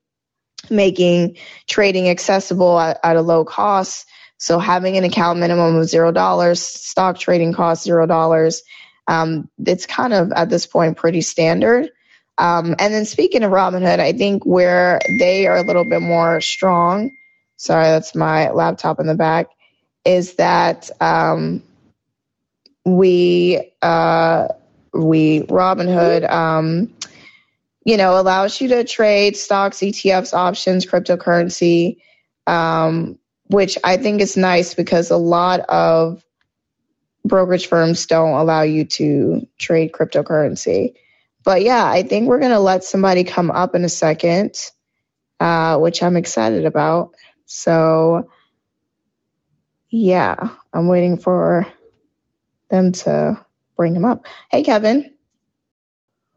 making 0.70 1.38
trading 1.68 2.10
accessible 2.10 2.78
at, 2.80 3.00
at 3.04 3.16
a 3.16 3.22
low 3.22 3.46
cost. 3.46 4.06
So 4.38 4.60
having 4.60 4.98
an 4.98 5.04
account 5.04 5.40
minimum 5.40 5.78
of 5.78 5.88
zero 5.88 6.12
dollars 6.12 6.62
stock 6.62 7.18
trading 7.18 7.54
costs 7.54 7.86
zero 7.86 8.06
dollars 8.06 8.62
um, 9.08 9.50
it's 9.66 9.86
kind 9.86 10.14
of 10.14 10.32
at 10.34 10.50
this 10.50 10.66
point 10.66 10.98
pretty 10.98 11.22
standard. 11.22 11.90
Um, 12.38 12.76
and 12.78 12.94
then 12.94 13.06
speaking 13.06 13.44
of 13.44 13.52
Robinhood, 13.52 14.00
I 14.00 14.14
think 14.14 14.46
where 14.46 15.00
they 15.18 15.48
are 15.48 15.58
a 15.58 15.64
little 15.64 15.86
bit 15.86 16.02
more 16.02 16.40
strong, 16.42 17.12
sorry, 17.56 17.86
that's 17.86 18.14
my 18.14 18.52
laptop 18.52 19.00
in 19.00 19.08
the 19.08 19.16
back, 19.16 19.48
is 20.06 20.36
that 20.36 20.92
um, 21.02 21.64
we, 22.86 23.72
uh, 23.82 24.50
we, 24.98 25.42
Robinhood, 25.42 26.30
um, 26.30 26.94
you 27.86 27.98
know, 27.98 28.20
allows 28.20 28.60
you 28.60 28.68
to 28.70 28.84
trade 28.84 29.38
stocks, 29.38 29.78
ETFs, 29.78 30.34
options, 30.34 30.86
cryptocurrency, 30.86 31.98
um, 32.46 33.18
which 33.46 33.78
I 33.84 33.98
think 33.98 34.22
is 34.22 34.36
nice 34.36 34.74
because 34.74 35.10
a 35.10 35.18
lot 35.18 35.62
of 35.62 36.24
brokerage 37.24 37.68
firms 37.68 38.06
don't 38.06 38.34
allow 38.34 38.64
you 38.64 38.86
to 38.86 39.48
trade 39.58 39.92
cryptocurrency. 39.92 40.96
But 41.44 41.62
yeah, 41.62 41.86
I 41.86 42.04
think 42.04 42.28
we're 42.28 42.40
going 42.40 42.52
to 42.52 42.60
let 42.60 42.84
somebody 42.84 43.24
come 43.24 43.52
up 43.52 43.74
in 43.74 43.86
a 43.86 43.90
second, 43.90 44.56
uh, 45.40 45.78
which 45.78 46.04
I'm 46.04 46.18
excited 46.18 46.66
about. 46.66 47.12
So 47.46 48.30
yeah, 49.90 50.50
I'm 50.74 50.88
waiting 50.88 51.18
for 51.18 51.66
them 52.70 52.92
to 52.92 53.46
bring 53.78 53.96
him 53.96 54.06
up. 54.06 54.26
Hey, 54.52 54.64
Kevin. 54.64 55.14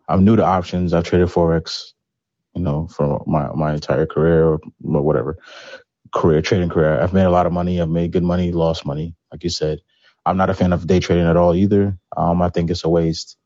I'm 0.08 0.24
new 0.24 0.36
to 0.36 0.44
options. 0.44 0.94
I've 0.94 1.04
traded 1.04 1.28
Forex, 1.28 1.92
you 2.54 2.62
know, 2.62 2.88
for 2.88 3.22
my, 3.26 3.50
my 3.54 3.74
entire 3.74 4.06
career 4.06 4.46
or 4.46 4.60
whatever 4.80 5.38
career, 6.12 6.42
trading 6.42 6.68
career. 6.68 7.00
I've 7.00 7.12
made 7.12 7.24
a 7.24 7.30
lot 7.30 7.46
of 7.46 7.52
money. 7.52 7.80
I've 7.80 7.88
made 7.88 8.12
good 8.12 8.22
money, 8.22 8.52
lost 8.52 8.84
money. 8.86 9.14
Like 9.32 9.44
you 9.44 9.50
said, 9.50 9.80
I'm 10.26 10.36
not 10.36 10.50
a 10.50 10.54
fan 10.54 10.72
of 10.72 10.86
day 10.86 11.00
trading 11.00 11.26
at 11.26 11.36
all 11.36 11.54
either. 11.54 11.96
Um, 12.16 12.42
I 12.42 12.48
think 12.48 12.70
it's 12.70 12.84
a 12.84 12.88
waste. 12.88 13.36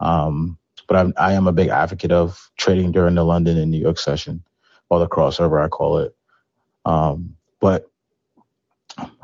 Um, 0.00 0.58
but 0.86 0.96
I'm, 0.96 1.12
I 1.16 1.32
am 1.32 1.46
a 1.46 1.52
big 1.52 1.68
advocate 1.68 2.12
of 2.12 2.50
trading 2.56 2.92
during 2.92 3.14
the 3.14 3.24
London 3.24 3.58
and 3.58 3.70
New 3.70 3.78
York 3.78 3.98
session, 3.98 4.42
or 4.88 4.98
the 4.98 5.08
crossover, 5.08 5.62
I 5.64 5.68
call 5.68 5.98
it. 5.98 6.16
Um, 6.84 7.36
but 7.60 7.90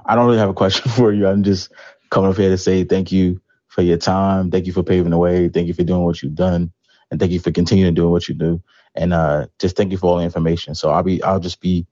I 0.05 0.15
don't 0.15 0.27
really 0.27 0.39
have 0.39 0.51
a 0.51 0.55
question 0.55 0.91
for 0.91 1.13
you. 1.13 1.27
I'm 1.27 1.43
just 1.43 1.73
coming 2.11 2.31
up 2.31 2.37
here 2.37 2.51
to 2.51 2.59
say 2.59 2.85
thank 2.85 3.13
you 3.13 3.41
for 3.75 3.83
your 3.83 3.99
time. 3.99 4.51
Thank 4.51 4.67
you 4.67 4.73
for 4.73 4.83
paving 4.83 5.11
the 5.11 5.19
way. 5.19 5.49
Thank 5.49 5.69
you 5.69 5.75
for 5.75 5.85
doing 5.85 6.05
what 6.05 6.23
you've 6.23 6.35
done, 6.37 6.73
and 7.11 7.21
thank 7.21 7.33
you 7.33 7.41
for 7.41 7.53
continuing 7.53 7.95
to 7.95 8.01
do 8.01 8.09
what 8.11 8.29
you 8.29 8.35
do. 8.35 8.63
And 8.95 9.13
uh, 9.13 9.47
just 9.59 9.77
thank 9.77 9.93
you 9.93 9.99
for 9.99 10.09
all 10.09 10.19
the 10.19 10.25
information. 10.25 10.75
So 10.75 10.91
I'll 10.91 11.03
be, 11.03 11.23
I'll 11.23 11.41
just 11.41 11.61
be 11.61 11.87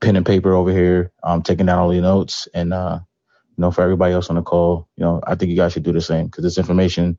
pen 0.00 0.16
and 0.16 0.26
paper 0.26 0.54
over 0.54 0.72
here, 0.72 1.12
um, 1.22 1.42
taking 1.42 1.66
down 1.66 1.78
all 1.78 1.94
your 1.94 2.02
notes, 2.02 2.48
and 2.54 2.72
uh, 2.74 3.00
you 3.56 3.62
know, 3.62 3.70
for 3.70 3.82
everybody 3.82 4.14
else 4.14 4.30
on 4.30 4.36
the 4.36 4.42
call, 4.42 4.88
you 4.96 5.04
know, 5.04 5.20
I 5.26 5.36
think 5.36 5.50
you 5.50 5.56
guys 5.56 5.72
should 5.72 5.84
do 5.84 5.92
the 5.92 6.00
same 6.00 6.26
because 6.26 6.44
this 6.44 6.58
information 6.58 7.16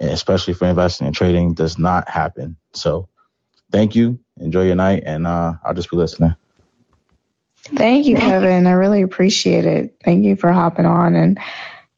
especially 0.00 0.54
for 0.54 0.66
investing 0.66 1.06
and 1.06 1.16
trading, 1.16 1.54
does 1.54 1.78
not 1.78 2.08
happen. 2.08 2.56
So 2.72 3.08
thank 3.72 3.94
you. 3.94 4.20
Enjoy 4.38 4.64
your 4.66 4.76
night, 4.76 5.02
and 5.06 5.26
uh, 5.26 5.54
I'll 5.64 5.74
just 5.74 5.90
be 5.90 5.96
listening. 5.96 6.34
Thank 7.64 8.06
you, 8.06 8.16
Kevin. 8.16 8.66
I 8.66 8.72
really 8.72 9.02
appreciate 9.02 9.66
it. 9.66 9.96
Thank 10.04 10.24
you 10.24 10.36
for 10.36 10.52
hopping 10.52 10.86
on. 10.86 11.14
And 11.16 11.38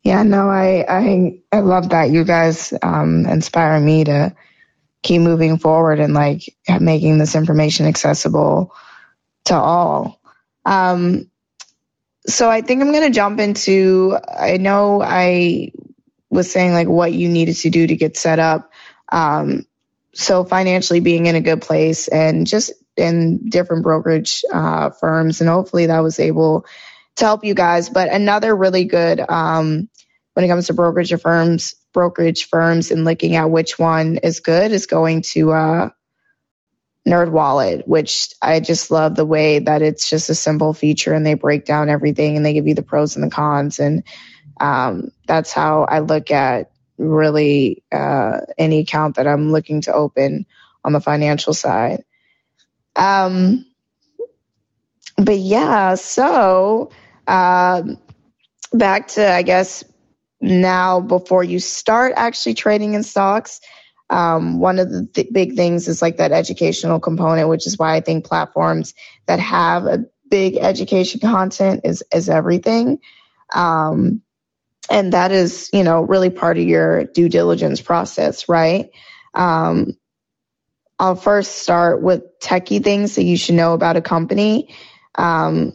yeah, 0.02 0.22
no, 0.22 0.48
I 0.50 0.84
I, 0.88 1.40
I 1.52 1.60
love 1.60 1.90
that 1.90 2.10
you 2.10 2.24
guys 2.24 2.72
um, 2.82 3.26
inspire 3.26 3.80
me 3.80 4.04
to 4.04 4.34
keep 5.02 5.22
moving 5.22 5.58
forward 5.58 6.00
and 6.00 6.14
like 6.14 6.42
making 6.80 7.18
this 7.18 7.34
information 7.34 7.86
accessible 7.86 8.74
to 9.46 9.56
all. 9.56 10.20
Um, 10.66 11.30
so 12.26 12.50
I 12.50 12.62
think 12.62 12.82
I'm 12.82 12.92
to 12.92 13.10
jump 13.10 13.40
into. 13.40 14.18
I 14.28 14.58
know 14.58 15.02
I 15.02 15.72
was 16.30 16.50
saying 16.50 16.72
like 16.72 16.88
what 16.88 17.12
you 17.12 17.28
needed 17.28 17.56
to 17.58 17.70
do 17.70 17.86
to 17.86 17.96
get 17.96 18.16
set 18.16 18.38
up. 18.38 18.72
Um, 19.10 19.66
so 20.14 20.44
financially 20.44 21.00
being 21.00 21.26
in 21.26 21.36
a 21.36 21.40
good 21.40 21.62
place 21.62 22.08
and 22.08 22.46
just 22.46 22.72
in 22.96 23.48
different 23.48 23.82
brokerage 23.84 24.44
uh, 24.52 24.90
firms, 24.90 25.40
and 25.40 25.50
hopefully 25.50 25.86
that 25.86 26.00
was 26.00 26.20
able 26.20 26.66
to 27.20 27.26
help 27.26 27.44
you 27.44 27.54
guys. 27.54 27.88
But 27.88 28.10
another 28.10 28.54
really 28.54 28.84
good 28.84 29.20
um, 29.20 29.88
when 30.34 30.44
it 30.44 30.48
comes 30.48 30.66
to 30.66 30.74
brokerage 30.74 31.18
firms, 31.20 31.74
brokerage 31.92 32.48
firms, 32.48 32.90
and 32.90 33.04
looking 33.04 33.36
at 33.36 33.50
which 33.50 33.78
one 33.78 34.18
is 34.18 34.40
good 34.40 34.72
is 34.72 34.86
going 34.86 35.22
to 35.22 35.52
uh, 35.52 35.90
NerdWallet, 37.06 37.86
which 37.86 38.34
I 38.42 38.60
just 38.60 38.90
love 38.90 39.16
the 39.16 39.24
way 39.24 39.60
that 39.60 39.82
it's 39.82 40.08
just 40.08 40.30
a 40.30 40.34
simple 40.34 40.74
feature 40.74 41.14
and 41.14 41.24
they 41.24 41.34
break 41.34 41.64
down 41.64 41.88
everything 41.88 42.36
and 42.36 42.44
they 42.44 42.52
give 42.52 42.66
you 42.66 42.74
the 42.74 42.82
pros 42.82 43.16
and 43.16 43.24
the 43.24 43.30
cons 43.30 43.78
and 43.78 44.02
um, 44.60 45.10
that's 45.26 45.52
how 45.52 45.84
I 45.84 46.00
look 46.00 46.30
at 46.30 46.70
really 46.98 47.82
uh, 47.90 48.40
any 48.58 48.80
account 48.80 49.16
that 49.16 49.26
I'm 49.26 49.50
looking 49.50 49.80
to 49.82 49.94
open 49.94 50.44
on 50.84 50.92
the 50.92 51.00
financial 51.00 51.54
side. 51.54 52.04
Um, 52.94 53.64
but 55.16 55.38
yeah, 55.38 55.94
so 55.94 56.90
uh, 57.30 57.82
back 58.72 59.08
to, 59.08 59.30
I 59.32 59.42
guess, 59.42 59.84
now 60.40 61.00
before 61.00 61.44
you 61.44 61.60
start 61.60 62.14
actually 62.16 62.54
trading 62.54 62.94
in 62.94 63.02
stocks, 63.02 63.60
um, 64.10 64.58
one 64.58 64.78
of 64.78 64.90
the 64.90 65.06
th- 65.06 65.32
big 65.32 65.54
things 65.56 65.88
is 65.88 66.02
like 66.02 66.18
that 66.18 66.32
educational 66.32 67.00
component, 67.00 67.48
which 67.48 67.66
is 67.66 67.78
why 67.78 67.94
I 67.96 68.00
think 68.00 68.26
platforms 68.26 68.94
that 69.26 69.40
have 69.40 69.86
a 69.86 70.04
big 70.28 70.56
education 70.56 71.20
content 71.20 71.82
is 71.84 72.02
is 72.12 72.28
everything. 72.28 72.98
Um, 73.54 74.22
and 74.90 75.12
that 75.12 75.32
is 75.32 75.70
you 75.72 75.84
know 75.84 76.02
really 76.02 76.30
part 76.30 76.58
of 76.58 76.64
your 76.64 77.04
due 77.04 77.28
diligence 77.28 77.80
process 77.80 78.48
right 78.48 78.90
um, 79.34 79.96
i'll 80.98 81.16
first 81.16 81.56
start 81.56 82.02
with 82.02 82.22
techie 82.40 82.82
things 82.82 83.16
that 83.16 83.24
you 83.24 83.36
should 83.36 83.54
know 83.54 83.74
about 83.74 83.96
a 83.96 84.02
company 84.02 84.74
um, 85.16 85.72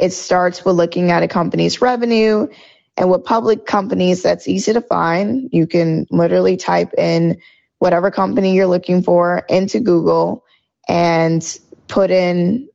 it 0.00 0.12
starts 0.12 0.64
with 0.64 0.76
looking 0.76 1.12
at 1.12 1.22
a 1.22 1.28
company's 1.28 1.82
revenue 1.82 2.48
and 2.96 3.10
with 3.10 3.24
public 3.24 3.66
companies 3.66 4.22
that's 4.22 4.48
easy 4.48 4.72
to 4.72 4.80
find 4.80 5.50
you 5.52 5.66
can 5.66 6.06
literally 6.10 6.56
type 6.56 6.92
in 6.98 7.40
whatever 7.80 8.10
company 8.10 8.54
you're 8.54 8.66
looking 8.66 9.02
for 9.02 9.44
into 9.48 9.80
Google 9.80 10.44
and 10.88 11.58
put 11.88 12.10
in 12.10 12.68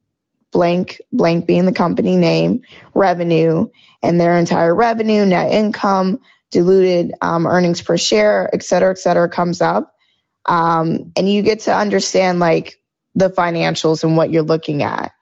blank, 0.51 1.01
blank 1.11 1.47
being 1.47 1.65
the 1.65 1.73
company 1.73 2.15
name, 2.15 2.61
revenue, 2.93 3.67
and 4.03 4.21
their 4.21 4.37
entire 4.37 4.73
revenue, 4.75 5.25
net 5.25 5.51
income, 5.51 6.21
diluted 6.51 7.13
um, 7.21 7.47
earnings 7.47 7.81
per 7.81 7.97
share, 7.97 8.49
et 8.53 8.63
cetera, 8.63 8.91
et 8.91 8.99
cetera, 8.99 9.29
comes 9.29 9.61
up. 9.61 9.95
Um, 10.45 11.11
and 11.17 11.29
you 11.29 11.41
get 11.41 11.61
to 11.61 11.75
understand 11.75 12.39
like 12.39 12.79
the 13.15 13.29
financials 13.31 14.03
and 14.03 14.17
what 14.17 14.31
you're 14.31 14.43
looking 14.43 14.83
at. 14.83 15.13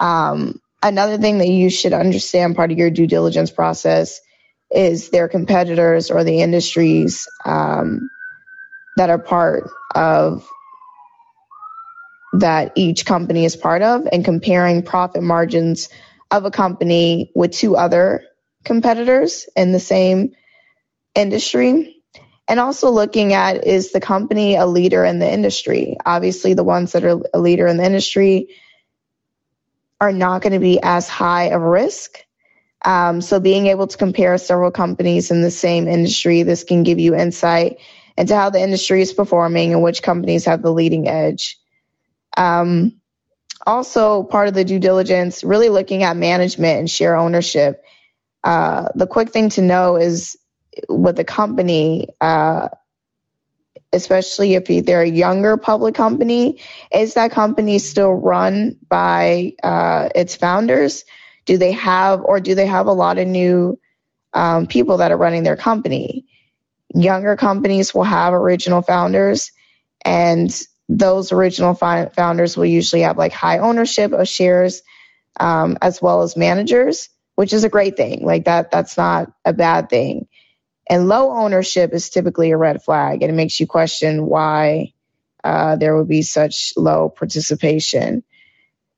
Um, 0.00 0.61
another 0.82 1.18
thing 1.18 1.38
that 1.38 1.48
you 1.48 1.70
should 1.70 1.92
understand 1.92 2.56
part 2.56 2.72
of 2.72 2.78
your 2.78 2.90
due 2.90 3.06
diligence 3.06 3.50
process 3.50 4.20
is 4.70 5.10
their 5.10 5.28
competitors 5.28 6.10
or 6.10 6.24
the 6.24 6.40
industries 6.42 7.28
um, 7.44 8.10
that 8.96 9.10
are 9.10 9.18
part 9.18 9.70
of 9.94 10.48
that 12.34 12.72
each 12.76 13.06
company 13.06 13.44
is 13.44 13.56
part 13.56 13.82
of 13.82 14.06
and 14.12 14.24
comparing 14.24 14.82
profit 14.82 15.22
margins 15.22 15.88
of 16.30 16.44
a 16.44 16.50
company 16.50 17.30
with 17.34 17.52
two 17.52 17.76
other 17.76 18.24
competitors 18.64 19.48
in 19.56 19.72
the 19.72 19.80
same 19.80 20.32
industry. 21.14 21.96
And 22.48 22.60
also 22.60 22.90
looking 22.90 23.34
at 23.34 23.66
is 23.66 23.92
the 23.92 24.00
company 24.00 24.56
a 24.56 24.66
leader 24.66 25.04
in 25.04 25.18
the 25.18 25.30
industry? 25.30 25.96
Obviously, 26.04 26.54
the 26.54 26.64
ones 26.64 26.92
that 26.92 27.04
are 27.04 27.20
a 27.34 27.38
leader 27.38 27.66
in 27.66 27.76
the 27.76 27.84
industry 27.84 28.48
are 30.02 30.12
not 30.12 30.42
going 30.42 30.52
to 30.52 30.58
be 30.58 30.80
as 30.82 31.08
high 31.08 31.44
of 31.44 31.62
risk. 31.62 32.18
Um, 32.84 33.20
so, 33.20 33.38
being 33.38 33.68
able 33.68 33.86
to 33.86 33.96
compare 33.96 34.36
several 34.36 34.72
companies 34.72 35.30
in 35.30 35.42
the 35.42 35.50
same 35.52 35.86
industry, 35.86 36.42
this 36.42 36.64
can 36.64 36.82
give 36.82 36.98
you 36.98 37.14
insight 37.14 37.78
into 38.16 38.34
how 38.34 38.50
the 38.50 38.60
industry 38.60 39.00
is 39.00 39.12
performing 39.12 39.72
and 39.72 39.80
which 39.80 40.02
companies 40.02 40.46
have 40.46 40.60
the 40.60 40.72
leading 40.72 41.06
edge. 41.06 41.56
Um, 42.36 43.00
also, 43.64 44.24
part 44.24 44.48
of 44.48 44.54
the 44.54 44.64
due 44.64 44.80
diligence, 44.80 45.44
really 45.44 45.68
looking 45.68 46.02
at 46.02 46.16
management 46.16 46.80
and 46.80 46.90
share 46.90 47.14
ownership. 47.14 47.84
Uh, 48.42 48.88
the 48.96 49.06
quick 49.06 49.30
thing 49.30 49.50
to 49.50 49.62
know 49.62 49.94
is 49.94 50.36
with 50.88 51.20
a 51.20 51.24
company, 51.24 52.08
uh, 52.20 52.70
especially 53.92 54.54
if 54.54 54.66
they're 54.86 55.02
a 55.02 55.08
younger 55.08 55.56
public 55.56 55.94
company, 55.94 56.60
is 56.92 57.14
that 57.14 57.32
company 57.32 57.78
still 57.78 58.12
run 58.12 58.76
by 58.88 59.54
uh, 59.62 60.08
its 60.14 60.36
founders? 60.36 61.04
Do 61.46 61.58
they 61.58 61.72
have, 61.72 62.22
or 62.22 62.40
do 62.40 62.54
they 62.54 62.66
have 62.66 62.86
a 62.86 62.92
lot 62.92 63.18
of 63.18 63.28
new 63.28 63.78
um, 64.34 64.66
people 64.66 64.98
that 64.98 65.12
are 65.12 65.18
running 65.18 65.44
their 65.44 65.56
company? 65.56 66.26
Younger 66.94 67.36
companies 67.36 67.94
will 67.94 68.04
have 68.04 68.34
original 68.34 68.82
founders, 68.82 69.52
and 70.04 70.50
those 70.88 71.32
original 71.32 71.74
fi- 71.74 72.08
founders 72.10 72.56
will 72.56 72.66
usually 72.66 73.02
have 73.02 73.18
like 73.18 73.32
high 73.32 73.58
ownership 73.58 74.12
of 74.12 74.28
shares 74.28 74.82
um, 75.40 75.78
as 75.82 76.00
well 76.00 76.22
as 76.22 76.36
managers, 76.36 77.08
which 77.36 77.52
is 77.52 77.64
a 77.64 77.68
great 77.68 77.96
thing. 77.96 78.24
Like 78.24 78.44
that, 78.46 78.70
that's 78.70 78.96
not 78.96 79.32
a 79.44 79.52
bad 79.52 79.88
thing. 79.90 80.28
And 80.88 81.08
low 81.08 81.30
ownership 81.30 81.92
is 81.92 82.10
typically 82.10 82.50
a 82.50 82.56
red 82.56 82.82
flag, 82.82 83.22
and 83.22 83.30
it 83.30 83.34
makes 83.34 83.58
you 83.60 83.66
question 83.66 84.26
why 84.26 84.92
uh, 85.44 85.76
there 85.76 85.96
would 85.96 86.08
be 86.08 86.22
such 86.22 86.74
low 86.76 87.08
participation. 87.08 88.24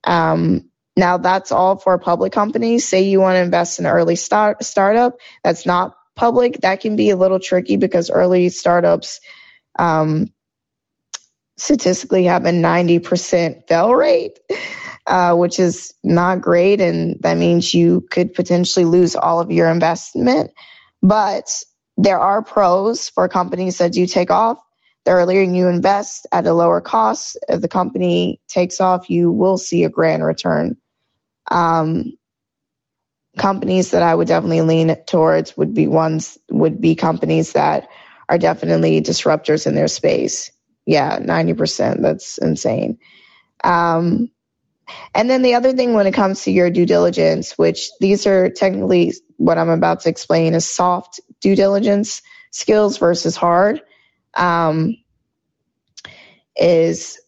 Um, 0.05 0.71
now, 0.97 1.19
that's 1.19 1.51
all 1.51 1.77
for 1.77 1.99
public 1.99 2.33
companies. 2.33 2.87
Say 2.87 3.03
you 3.03 3.21
want 3.21 3.37
to 3.37 3.43
invest 3.43 3.79
in 3.79 3.87
an 3.87 3.93
early 3.93 4.17
start 4.17 4.63
startup 4.63 5.19
that's 5.43 5.67
not 5.67 5.97
public, 6.15 6.61
that 6.61 6.81
can 6.81 6.97
be 6.97 7.11
a 7.11 7.17
little 7.17 7.41
tricky 7.41 7.77
because 7.77 8.11
early 8.11 8.49
startups 8.49 9.21
um, 9.79 10.33
statistically 11.57 12.25
have 12.25 12.45
a 12.45 12.51
90% 12.51 13.67
fail 13.67 13.93
rate, 13.95 14.39
uh, 15.07 15.35
which 15.35 15.59
is 15.59 15.95
not 16.05 16.41
great. 16.41 16.81
And 16.81 17.19
that 17.21 17.37
means 17.37 17.75
you 17.75 18.03
could 18.11 18.35
potentially 18.35 18.85
lose 18.85 19.17
all 19.17 19.41
of 19.41 19.51
your 19.51 19.69
investment. 19.69 20.53
But 21.03 21.51
there 21.97 22.19
are 22.21 22.43
pros 22.43 23.09
for 23.09 23.29
companies 23.29 23.79
that 23.79 23.93
do 23.93 24.07
take 24.07 24.31
off. 24.31 24.59
The 25.05 25.13
earlier 25.13 25.43
you 25.43 25.69
invest 25.69 26.27
at 26.33 26.47
a 26.47 26.55
lower 26.55 26.81
cost, 26.81 27.39
if 27.49 27.61
the 27.61 27.69
company 27.69 28.41
takes 28.49 28.81
off, 28.81 29.11
you 29.11 29.31
will 29.31 29.59
see 29.59 29.85
a 29.85 29.91
grand 29.91 30.25
return. 30.25 30.77
Um, 31.51 32.15
companies 33.39 33.93
that 33.93 34.03
I 34.03 34.15
would 34.15 34.29
definitely 34.29 34.63
lean 34.63 34.97
towards 35.07 35.57
would 35.57 35.75
be 35.75 35.89
ones 35.89 36.39
would 36.51 36.81
be 36.81 36.95
companies 36.95 37.53
that 37.53 37.89
are 38.29 38.39
definitely 38.39 39.03
disruptors 39.03 39.67
in 39.67 39.75
their 39.75 39.89
space 39.89 40.51
yeah, 40.87 41.19
90%. 41.19 42.03
That's 42.03 42.39
insane. 42.39 42.99
Um, 43.63 44.31
and 45.15 45.31
then 45.31 45.43
the 45.43 45.55
other 45.55 45.73
thing 45.73 45.95
when 45.95 46.07
it 46.07 46.15
comes 46.15 46.45
to 46.45 46.51
your 46.53 46.71
due 46.71 46.87
diligence, 46.87 47.57
which 47.59 47.91
these 48.01 48.27
are 48.27 48.51
technically 48.51 49.15
what 49.37 49.59
I'm 49.59 49.69
about 49.69 50.01
to 50.01 50.09
explain 50.09 50.55
is 50.55 50.67
soft 50.67 51.21
due 51.41 51.57
diligence 51.57 52.23
skills 52.51 52.99
versus 52.99 53.37
hard, 53.37 53.83
um, 54.35 54.97
is 56.57 57.19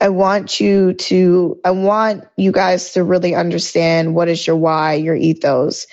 I 0.00 0.10
want 0.10 0.60
you 0.60 0.92
to, 0.92 1.58
I 1.64 1.70
want 1.70 2.24
you 2.36 2.52
guys 2.52 2.92
to 2.92 3.04
really 3.04 3.34
understand 3.34 4.14
what 4.14 4.28
is 4.28 4.46
your 4.46 4.56
why, 4.56 4.94
your 4.94 5.14
ethos. 5.16 5.86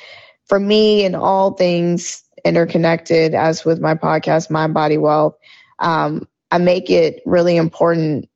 For 0.47 0.59
me, 0.59 1.05
in 1.05 1.15
all 1.15 1.51
things 1.53 2.23
interconnected, 2.43 3.33
as 3.33 3.63
with 3.63 3.79
my 3.79 3.95
podcast, 3.95 4.49
Mind 4.49 4.73
Body 4.73 4.97
Wealth, 4.97 5.35
um, 5.79 6.27
I 6.51 6.57
make 6.57 6.89
it 6.89 7.21
really 7.25 7.55
important 7.55 8.27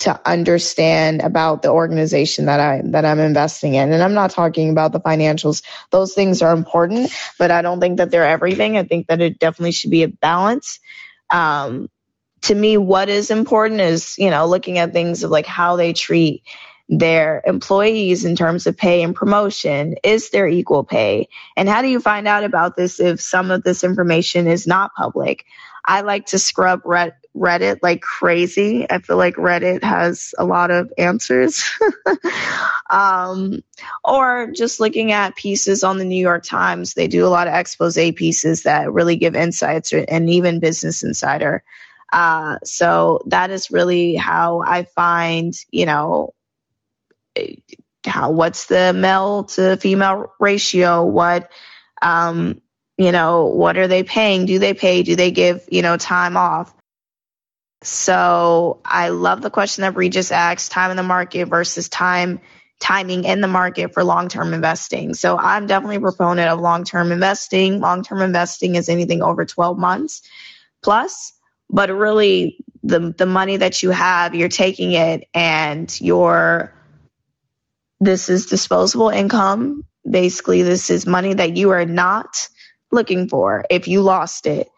to 0.00 0.18
understand 0.26 1.20
about 1.20 1.62
the 1.62 1.68
organization 1.68 2.46
that 2.46 2.58
I 2.58 2.82
that 2.86 3.04
I'm 3.04 3.20
investing 3.20 3.74
in. 3.74 3.92
And 3.92 4.02
I'm 4.02 4.14
not 4.14 4.30
talking 4.30 4.70
about 4.70 4.92
the 4.92 5.00
financials. 5.00 5.62
Those 5.90 6.14
things 6.14 6.42
are 6.42 6.52
important, 6.52 7.12
but 7.38 7.50
I 7.50 7.62
don't 7.62 7.80
think 7.80 7.98
that 7.98 8.10
they're 8.10 8.26
everything. 8.26 8.76
I 8.76 8.84
think 8.84 9.08
that 9.08 9.20
it 9.20 9.38
definitely 9.38 9.72
should 9.72 9.90
be 9.90 10.02
a 10.02 10.08
balance. 10.08 10.80
Um, 11.30 11.88
to 12.42 12.54
me, 12.54 12.78
what 12.78 13.10
is 13.10 13.30
important 13.30 13.80
is, 13.80 14.16
you 14.18 14.30
know, 14.30 14.46
looking 14.46 14.78
at 14.78 14.94
things 14.94 15.22
of 15.22 15.30
like 15.30 15.46
how 15.46 15.76
they 15.76 15.92
treat 15.92 16.42
their 16.88 17.42
employees 17.46 18.24
in 18.24 18.34
terms 18.34 18.66
of 18.66 18.76
pay 18.76 19.02
and 19.02 19.14
promotion. 19.14 19.94
Is 20.02 20.30
there 20.30 20.48
equal 20.48 20.82
pay? 20.82 21.28
And 21.56 21.68
how 21.68 21.82
do 21.82 21.88
you 21.88 22.00
find 22.00 22.26
out 22.26 22.42
about 22.42 22.74
this 22.74 22.98
if 22.98 23.20
some 23.20 23.50
of 23.50 23.62
this 23.62 23.84
information 23.84 24.46
is 24.46 24.66
not 24.66 24.94
public? 24.94 25.44
I 25.84 26.00
like 26.00 26.26
to 26.26 26.38
scrub 26.38 26.80
Reddit 27.36 27.78
like 27.82 28.02
crazy. 28.02 28.90
I 28.90 28.98
feel 28.98 29.16
like 29.16 29.36
Reddit 29.36 29.84
has 29.84 30.34
a 30.36 30.44
lot 30.44 30.70
of 30.70 30.92
answers. 30.98 31.64
um, 32.90 33.62
or 34.04 34.50
just 34.52 34.80
looking 34.80 35.12
at 35.12 35.36
pieces 35.36 35.84
on 35.84 35.98
the 35.98 36.04
New 36.04 36.20
York 36.20 36.44
Times. 36.44 36.94
They 36.94 37.06
do 37.06 37.26
a 37.26 37.28
lot 37.28 37.46
of 37.46 37.54
expose 37.54 37.94
pieces 37.94 38.64
that 38.64 38.92
really 38.92 39.16
give 39.16 39.36
insights, 39.36 39.92
and 39.92 40.28
even 40.28 40.60
Business 40.60 41.02
Insider. 41.02 41.62
Uh, 42.12 42.58
so 42.64 43.20
that 43.26 43.50
is 43.50 43.70
really 43.70 44.16
how 44.16 44.62
I 44.62 44.82
find, 44.82 45.54
you 45.70 45.86
know, 45.86 46.34
how 48.04 48.32
what's 48.32 48.66
the 48.66 48.92
male 48.92 49.44
to 49.44 49.76
female 49.76 50.32
ratio? 50.40 51.04
What 51.04 51.50
um, 52.02 52.60
you 52.98 53.12
know, 53.12 53.46
what 53.46 53.78
are 53.78 53.88
they 53.88 54.02
paying? 54.02 54.46
Do 54.46 54.58
they 54.58 54.74
pay? 54.74 55.02
Do 55.02 55.16
they 55.16 55.30
give, 55.30 55.66
you 55.70 55.82
know, 55.82 55.96
time 55.96 56.36
off? 56.36 56.74
So 57.82 58.80
I 58.84 59.08
love 59.08 59.40
the 59.42 59.50
question 59.50 59.82
that 59.82 59.96
Regis 59.96 60.32
asked, 60.32 60.70
time 60.70 60.90
in 60.90 60.96
the 60.96 61.02
market 61.02 61.46
versus 61.46 61.88
time 61.88 62.40
timing 62.80 63.24
in 63.24 63.42
the 63.42 63.46
market 63.46 63.92
for 63.92 64.02
long-term 64.02 64.54
investing. 64.54 65.14
So 65.14 65.36
I'm 65.38 65.66
definitely 65.66 65.96
a 65.96 66.00
proponent 66.00 66.48
of 66.48 66.60
long-term 66.60 67.12
investing. 67.12 67.78
Long-term 67.78 68.22
investing 68.22 68.74
is 68.74 68.88
anything 68.88 69.22
over 69.22 69.44
12 69.44 69.78
months 69.78 70.22
plus, 70.82 71.34
but 71.68 71.90
really 71.90 72.64
the 72.82 73.14
the 73.16 73.26
money 73.26 73.58
that 73.58 73.82
you 73.82 73.90
have, 73.90 74.34
you're 74.34 74.48
taking 74.48 74.92
it 74.92 75.28
and 75.34 76.00
you're 76.00 76.72
this 78.00 78.30
is 78.30 78.46
disposable 78.46 79.10
income. 79.10 79.84
Basically, 80.10 80.62
this 80.62 80.88
is 80.88 81.06
money 81.06 81.34
that 81.34 81.58
you 81.58 81.70
are 81.70 81.84
not 81.84 82.48
looking 82.90 83.28
for 83.28 83.66
if 83.68 83.86
you 83.88 84.00
lost 84.00 84.46
it. 84.46 84.70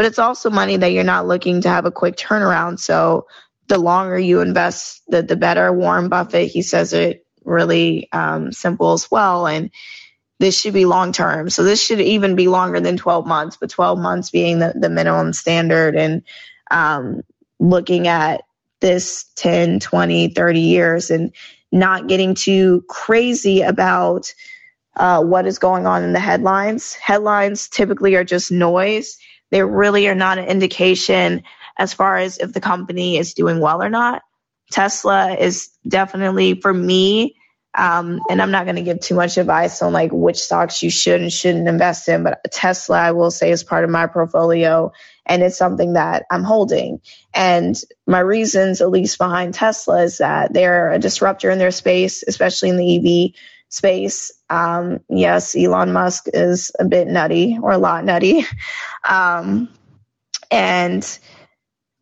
But 0.00 0.06
it's 0.06 0.18
also 0.18 0.48
money 0.48 0.78
that 0.78 0.92
you're 0.92 1.04
not 1.04 1.26
looking 1.26 1.60
to 1.60 1.68
have 1.68 1.84
a 1.84 1.90
quick 1.90 2.16
turnaround. 2.16 2.80
So 2.80 3.26
the 3.68 3.76
longer 3.76 4.18
you 4.18 4.40
invest, 4.40 5.02
the, 5.08 5.20
the 5.20 5.36
better. 5.36 5.70
Warren 5.74 6.08
Buffett, 6.08 6.50
he 6.50 6.62
says 6.62 6.94
it 6.94 7.26
really 7.44 8.08
um, 8.10 8.50
simple 8.50 8.94
as 8.94 9.10
well. 9.10 9.46
And 9.46 9.70
this 10.38 10.58
should 10.58 10.72
be 10.72 10.86
long 10.86 11.12
term. 11.12 11.50
So 11.50 11.64
this 11.64 11.84
should 11.84 12.00
even 12.00 12.34
be 12.34 12.48
longer 12.48 12.80
than 12.80 12.96
12 12.96 13.26
months, 13.26 13.58
but 13.58 13.68
12 13.68 13.98
months 13.98 14.30
being 14.30 14.58
the, 14.58 14.72
the 14.74 14.88
minimum 14.88 15.34
standard. 15.34 15.96
And 15.96 16.22
um, 16.70 17.20
looking 17.58 18.08
at 18.08 18.44
this 18.80 19.26
10, 19.36 19.80
20, 19.80 20.28
30 20.28 20.60
years 20.60 21.10
and 21.10 21.30
not 21.70 22.08
getting 22.08 22.34
too 22.34 22.86
crazy 22.88 23.60
about 23.60 24.32
uh, 24.96 25.22
what 25.22 25.44
is 25.44 25.58
going 25.58 25.86
on 25.86 26.04
in 26.04 26.14
the 26.14 26.20
headlines. 26.20 26.94
Headlines 26.94 27.68
typically 27.68 28.14
are 28.14 28.24
just 28.24 28.50
noise. 28.50 29.18
They 29.50 29.62
really 29.62 30.08
are 30.08 30.14
not 30.14 30.38
an 30.38 30.46
indication 30.46 31.44
as 31.78 31.94
far 31.94 32.16
as 32.18 32.38
if 32.38 32.52
the 32.52 32.60
company 32.60 33.18
is 33.18 33.34
doing 33.34 33.60
well 33.60 33.82
or 33.82 33.90
not. 33.90 34.22
Tesla 34.70 35.34
is 35.34 35.70
definitely 35.86 36.60
for 36.60 36.72
me, 36.72 37.36
um, 37.76 38.20
and 38.30 38.42
I'm 38.42 38.50
not 38.50 38.66
going 38.66 38.76
to 38.76 38.82
give 38.82 39.00
too 39.00 39.14
much 39.14 39.38
advice 39.38 39.82
on 39.82 39.92
like 39.92 40.10
which 40.12 40.38
stocks 40.38 40.82
you 40.82 40.90
should 40.90 41.20
and 41.20 41.32
shouldn't 41.32 41.68
invest 41.68 42.08
in, 42.08 42.22
but 42.24 42.40
Tesla, 42.52 42.98
I 42.98 43.12
will 43.12 43.30
say, 43.30 43.50
is 43.50 43.64
part 43.64 43.84
of 43.84 43.90
my 43.90 44.06
portfolio 44.06 44.92
and 45.26 45.42
it's 45.42 45.56
something 45.56 45.94
that 45.94 46.24
I'm 46.30 46.44
holding. 46.44 47.00
And 47.34 47.80
my 48.06 48.20
reasons, 48.20 48.80
at 48.80 48.90
least 48.90 49.18
behind 49.18 49.54
Tesla, 49.54 50.02
is 50.02 50.18
that 50.18 50.52
they're 50.52 50.90
a 50.90 50.98
disruptor 50.98 51.50
in 51.50 51.58
their 51.58 51.70
space, 51.70 52.24
especially 52.26 52.70
in 52.70 52.76
the 52.76 52.96
EV 52.96 53.32
space. 53.70 54.32
Um, 54.50 55.00
yes, 55.08 55.56
Elon 55.56 55.92
Musk 55.92 56.26
is 56.34 56.72
a 56.78 56.84
bit 56.84 57.08
nutty 57.08 57.58
or 57.60 57.72
a 57.72 57.78
lot 57.78 58.04
nutty. 58.04 58.44
Um, 59.08 59.70
and, 60.50 61.18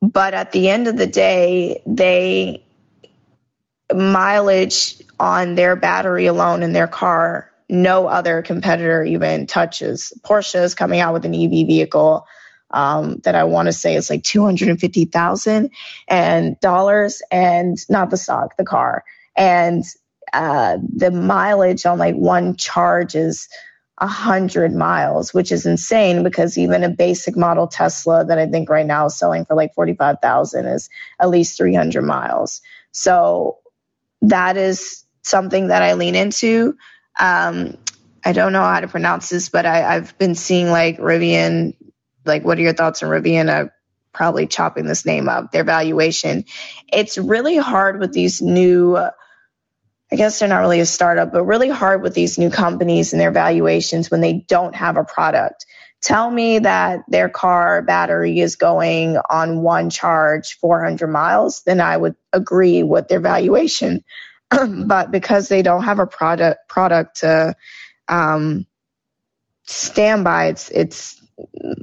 but 0.03 0.35
at 0.35 0.51
the 0.51 0.69
end 0.69 0.89
of 0.89 0.97
the 0.97 1.07
day, 1.07 1.81
they 1.87 2.65
mileage 3.95 5.01
on 5.21 5.55
their 5.55 5.77
battery 5.77 6.27
alone 6.27 6.65
in 6.65 6.73
their 6.73 6.89
car, 6.89 7.51
no 7.69 8.09
other 8.09 8.43
competitor 8.43 9.05
even 9.05 9.47
touches. 9.47 10.13
Porsche 10.23 10.63
is 10.63 10.75
coming 10.75 11.01
out 11.01 11.15
with 11.15 11.25
an 11.25 11.35
EV 11.35 11.69
vehicle 11.69 12.27
um, 12.71 13.19
that 13.25 13.37
I 13.37 13.45
want 13.45 13.67
to 13.67 13.73
say 13.73 13.95
is 13.95 14.11
like 14.11 14.25
two 14.25 14.45
hundred 14.45 14.69
and 14.69 14.81
fifty 14.81 15.05
thousand 15.05 15.71
and 16.09 16.59
dollars, 16.61 17.23
and 17.31 17.79
not 17.89 18.11
the 18.11 18.17
stock, 18.17 18.57
the 18.57 18.65
car, 18.65 19.05
and 19.37 19.85
uh, 20.33 20.79
the 20.95 21.11
mileage 21.11 21.87
on 21.87 21.99
like 21.99 22.15
one 22.15 22.57
charge 22.57 23.15
is 23.15 23.49
a 23.99 24.07
hundred 24.07 24.75
miles, 24.75 25.35
which 25.35 25.51
is 25.51 25.67
insane 25.67 26.23
because 26.23 26.57
even 26.57 26.85
a 26.85 26.89
basic 26.89 27.37
model 27.37 27.67
Tesla 27.67 28.25
that 28.25 28.39
I 28.39 28.47
think 28.47 28.71
right 28.71 28.87
now 28.87 29.07
is 29.07 29.17
selling 29.17 29.45
for 29.45 29.57
like 29.57 29.75
forty 29.75 29.95
five 29.95 30.17
thousand 30.23 30.67
is 30.67 30.89
at 31.19 31.31
least 31.31 31.57
three 31.57 31.75
hundred 31.75 32.03
miles. 32.03 32.61
So 32.93 33.59
that 34.23 34.57
is 34.57 35.05
something 35.23 35.69
that 35.69 35.83
I 35.83 35.95
lean 35.95 36.15
into. 36.15 36.77
Um, 37.19 37.77
I 38.25 38.33
don't 38.33 38.53
know 38.53 38.63
how 38.63 38.81
to 38.81 38.89
pronounce 38.89 39.29
this, 39.29 39.49
but 39.49 39.67
I, 39.67 39.95
have 39.95 40.17
been 40.19 40.35
seeing 40.35 40.71
like 40.71 40.99
Rivian. 40.99 41.75
Like, 42.25 42.45
what 42.45 42.59
are 42.59 42.63
your 42.63 42.75
thoughts 42.75 43.03
on 43.03 43.11
Rivian? 43.11 43.51
I'm 43.53 43.71
probably 44.13 44.47
chopping 44.47 44.87
this 44.87 45.07
name 45.07 45.29
up. 45.29 45.51
Their 45.51 45.65
valuation. 45.65 46.45
It's 46.93 47.19
really 47.19 47.57
hard 47.57 48.01
with 48.01 48.13
these 48.13 48.43
new. 48.43 48.97
I 50.11 50.17
guess 50.17 50.39
they're 50.39 50.49
not 50.49 50.61
really 50.61 50.81
a 50.81 50.87
startup, 50.87 51.33
but 51.33 51.45
really 51.45 51.69
hard 51.69 52.03
with 52.03 52.15
these 52.15 52.39
new 52.39 52.51
companies 52.51 53.13
and 53.13 53.21
their 53.21 53.31
valuations 53.31 54.11
when 54.11 54.21
they 54.21 54.45
don't 54.49 54.75
have 54.75 54.97
a 54.97 55.05
product. 55.05 55.67
Tell 56.01 56.31
me 56.31 56.61
that 56.61 57.01
their 57.09 57.29
car 57.29 57.83
battery 57.83 58.39
is 58.39 58.57
going 58.57 59.19
on 59.29 59.63
one 59.63 59.91
charge 59.91 60.57
400 60.61 61.09
miles, 61.09 61.63
then 61.63 61.81
I 61.81 61.97
would 61.97 62.15
agree 62.33 62.83
with 62.83 63.09
their 63.09 63.21
valuation. 63.21 64.05
but 64.51 65.11
because 65.11 65.49
they 65.49 65.63
don't 65.63 65.83
have 65.83 65.99
a 65.99 66.07
product 66.07 66.69
product 66.69 67.21
to 67.21 67.55
um, 68.07 68.67
stand 69.65 70.25
by, 70.25 70.47
it's 70.47 70.71
it's 70.71 71.21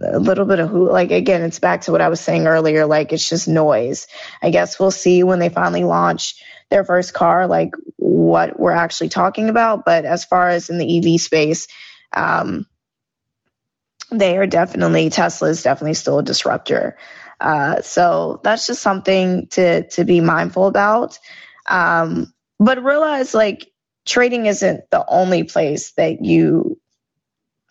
a 0.02 0.20
little 0.20 0.46
bit 0.46 0.60
of 0.60 0.70
who 0.70 0.90
like 0.90 1.12
again 1.12 1.42
it's 1.42 1.60
back 1.60 1.82
to 1.82 1.92
what 1.92 2.02
i 2.02 2.10
was 2.10 2.20
saying 2.20 2.46
earlier 2.46 2.86
like 2.86 3.14
it's 3.14 3.30
just 3.30 3.48
noise 3.48 4.06
i 4.42 4.50
guess 4.50 4.78
we'll 4.80 4.92
see 4.92 5.24
when 5.24 5.40
they 5.40 5.48
finally 5.48 5.86
launch 5.86 6.44
their 6.70 6.84
first 6.84 7.14
car 7.14 7.48
like 7.48 7.72
what 7.98 8.60
we're 8.60 8.72
actually 8.72 9.10
talking 9.10 9.50
about. 9.50 9.86
But 9.86 10.06
as 10.06 10.26
far 10.26 10.50
as 10.50 10.70
in 10.70 10.78
the 10.78 10.98
ev 11.16 11.22
space 11.22 11.68
um, 12.14 12.66
they 14.12 14.38
are 14.38 14.48
definitely 14.48 15.10
tesla 15.10 15.50
is 15.50 15.64
definitely 15.64 15.96
still 15.96 16.20
a 16.20 16.24
disruptor. 16.24 16.98
Uh, 17.42 17.82
so 17.82 18.40
that's 18.44 18.68
just 18.68 18.82
something 18.82 19.48
to 19.52 19.88
to 19.90 20.06
be 20.06 20.22
mindful 20.22 20.68
about. 20.68 21.20
Um, 21.68 22.34
but 22.60 22.84
realize 22.84 23.34
like 23.34 23.68
trading 24.06 24.46
isn't 24.46 24.90
the 24.92 25.06
only 25.08 25.44
place 25.44 25.92
that 25.94 26.24
you 26.24 26.80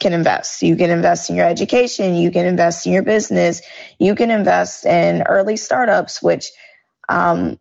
can 0.00 0.12
invest. 0.12 0.62
You 0.62 0.76
can 0.76 0.90
invest 0.90 1.30
in 1.30 1.36
your 1.36 1.46
education, 1.46 2.14
you 2.16 2.30
can 2.30 2.46
invest 2.46 2.86
in 2.86 2.92
your 2.92 3.02
business, 3.04 3.62
you 3.98 4.14
can 4.14 4.30
invest 4.30 4.84
in 4.84 5.22
early 5.22 5.56
startups, 5.56 6.22
which 6.22 6.50
um, 7.08 7.58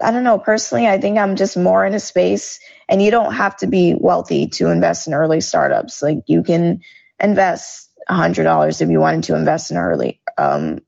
I 0.00 0.10
don't 0.10 0.24
know. 0.24 0.38
Personally, 0.38 0.86
I 0.88 0.98
think 0.98 1.18
I'm 1.18 1.36
just 1.36 1.56
more 1.56 1.84
in 1.86 1.94
a 1.94 2.00
space, 2.00 2.60
and 2.88 3.02
you 3.02 3.10
don't 3.10 3.34
have 3.34 3.56
to 3.58 3.66
be 3.66 3.94
wealthy 3.98 4.48
to 4.48 4.70
invest 4.70 5.06
in 5.06 5.14
early 5.14 5.40
startups. 5.40 6.02
Like 6.02 6.18
you 6.26 6.42
can 6.42 6.80
invest 7.20 7.90
hundred 8.08 8.44
dollars 8.44 8.80
if 8.80 8.90
you 8.90 9.00
wanted 9.00 9.24
to 9.24 9.36
invest 9.36 9.70
in 9.70 9.76
early 9.76 10.20
um, 10.36 10.80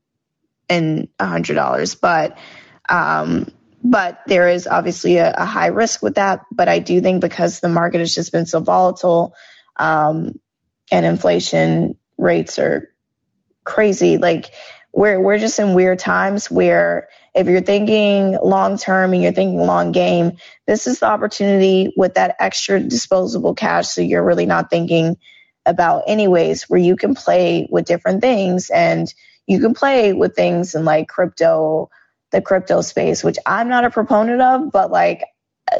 in 0.69 1.07
hundred 1.19 1.55
dollars, 1.55 1.95
but 1.95 2.37
um, 2.89 3.51
but 3.83 4.19
there 4.27 4.49
is 4.49 4.67
obviously 4.67 5.17
a, 5.17 5.33
a, 5.33 5.45
high 5.45 5.67
risk 5.67 6.01
with 6.01 6.15
that. 6.15 6.45
But 6.51 6.67
I 6.67 6.79
do 6.79 7.01
think 7.01 7.21
because 7.21 7.59
the 7.59 7.69
market 7.69 7.99
has 7.99 8.13
just 8.13 8.31
been 8.31 8.45
so 8.45 8.59
volatile 8.59 9.35
um, 9.77 10.39
and 10.91 11.05
inflation 11.05 11.97
rates 12.17 12.59
are 12.59 12.89
crazy, 13.63 14.17
like 14.17 14.51
we're 14.93 15.19
we're 15.19 15.37
just 15.37 15.59
in 15.59 15.73
weird 15.73 15.99
times 15.99 16.51
where 16.51 17.07
if 17.37 17.47
you're 17.47 17.61
thinking 17.61 18.37
long 18.41 18.77
term 18.77 19.13
and 19.13 19.21
you're 19.21 19.31
thinking 19.31 19.59
long 19.59 19.91
game, 19.91 20.37
this 20.65 20.87
is 20.87 20.99
the 20.99 21.05
opportunity 21.05 21.93
with 21.95 22.15
that 22.15 22.35
extra 22.39 22.79
disposable 22.79 23.53
cash. 23.53 23.89
So 23.89 24.01
you're 24.01 24.23
really 24.23 24.47
not 24.47 24.69
thinking 24.69 25.17
about 25.65 26.03
anyways, 26.07 26.63
where 26.63 26.79
you 26.79 26.95
can 26.95 27.13
play 27.13 27.67
with 27.69 27.85
different 27.85 28.21
things 28.21 28.69
and 28.69 29.13
you 29.45 29.59
can 29.59 29.73
play 29.73 30.13
with 30.13 30.35
things 30.35 30.73
in 30.75 30.83
like 30.83 31.07
crypto 31.07 31.89
the 32.31 32.41
crypto 32.41 32.81
space, 32.81 33.23
which 33.23 33.37
I'm 33.45 33.69
not 33.69 33.85
a 33.85 33.89
proponent 33.89 34.41
of, 34.41 34.71
but 34.71 34.91
like 34.91 35.23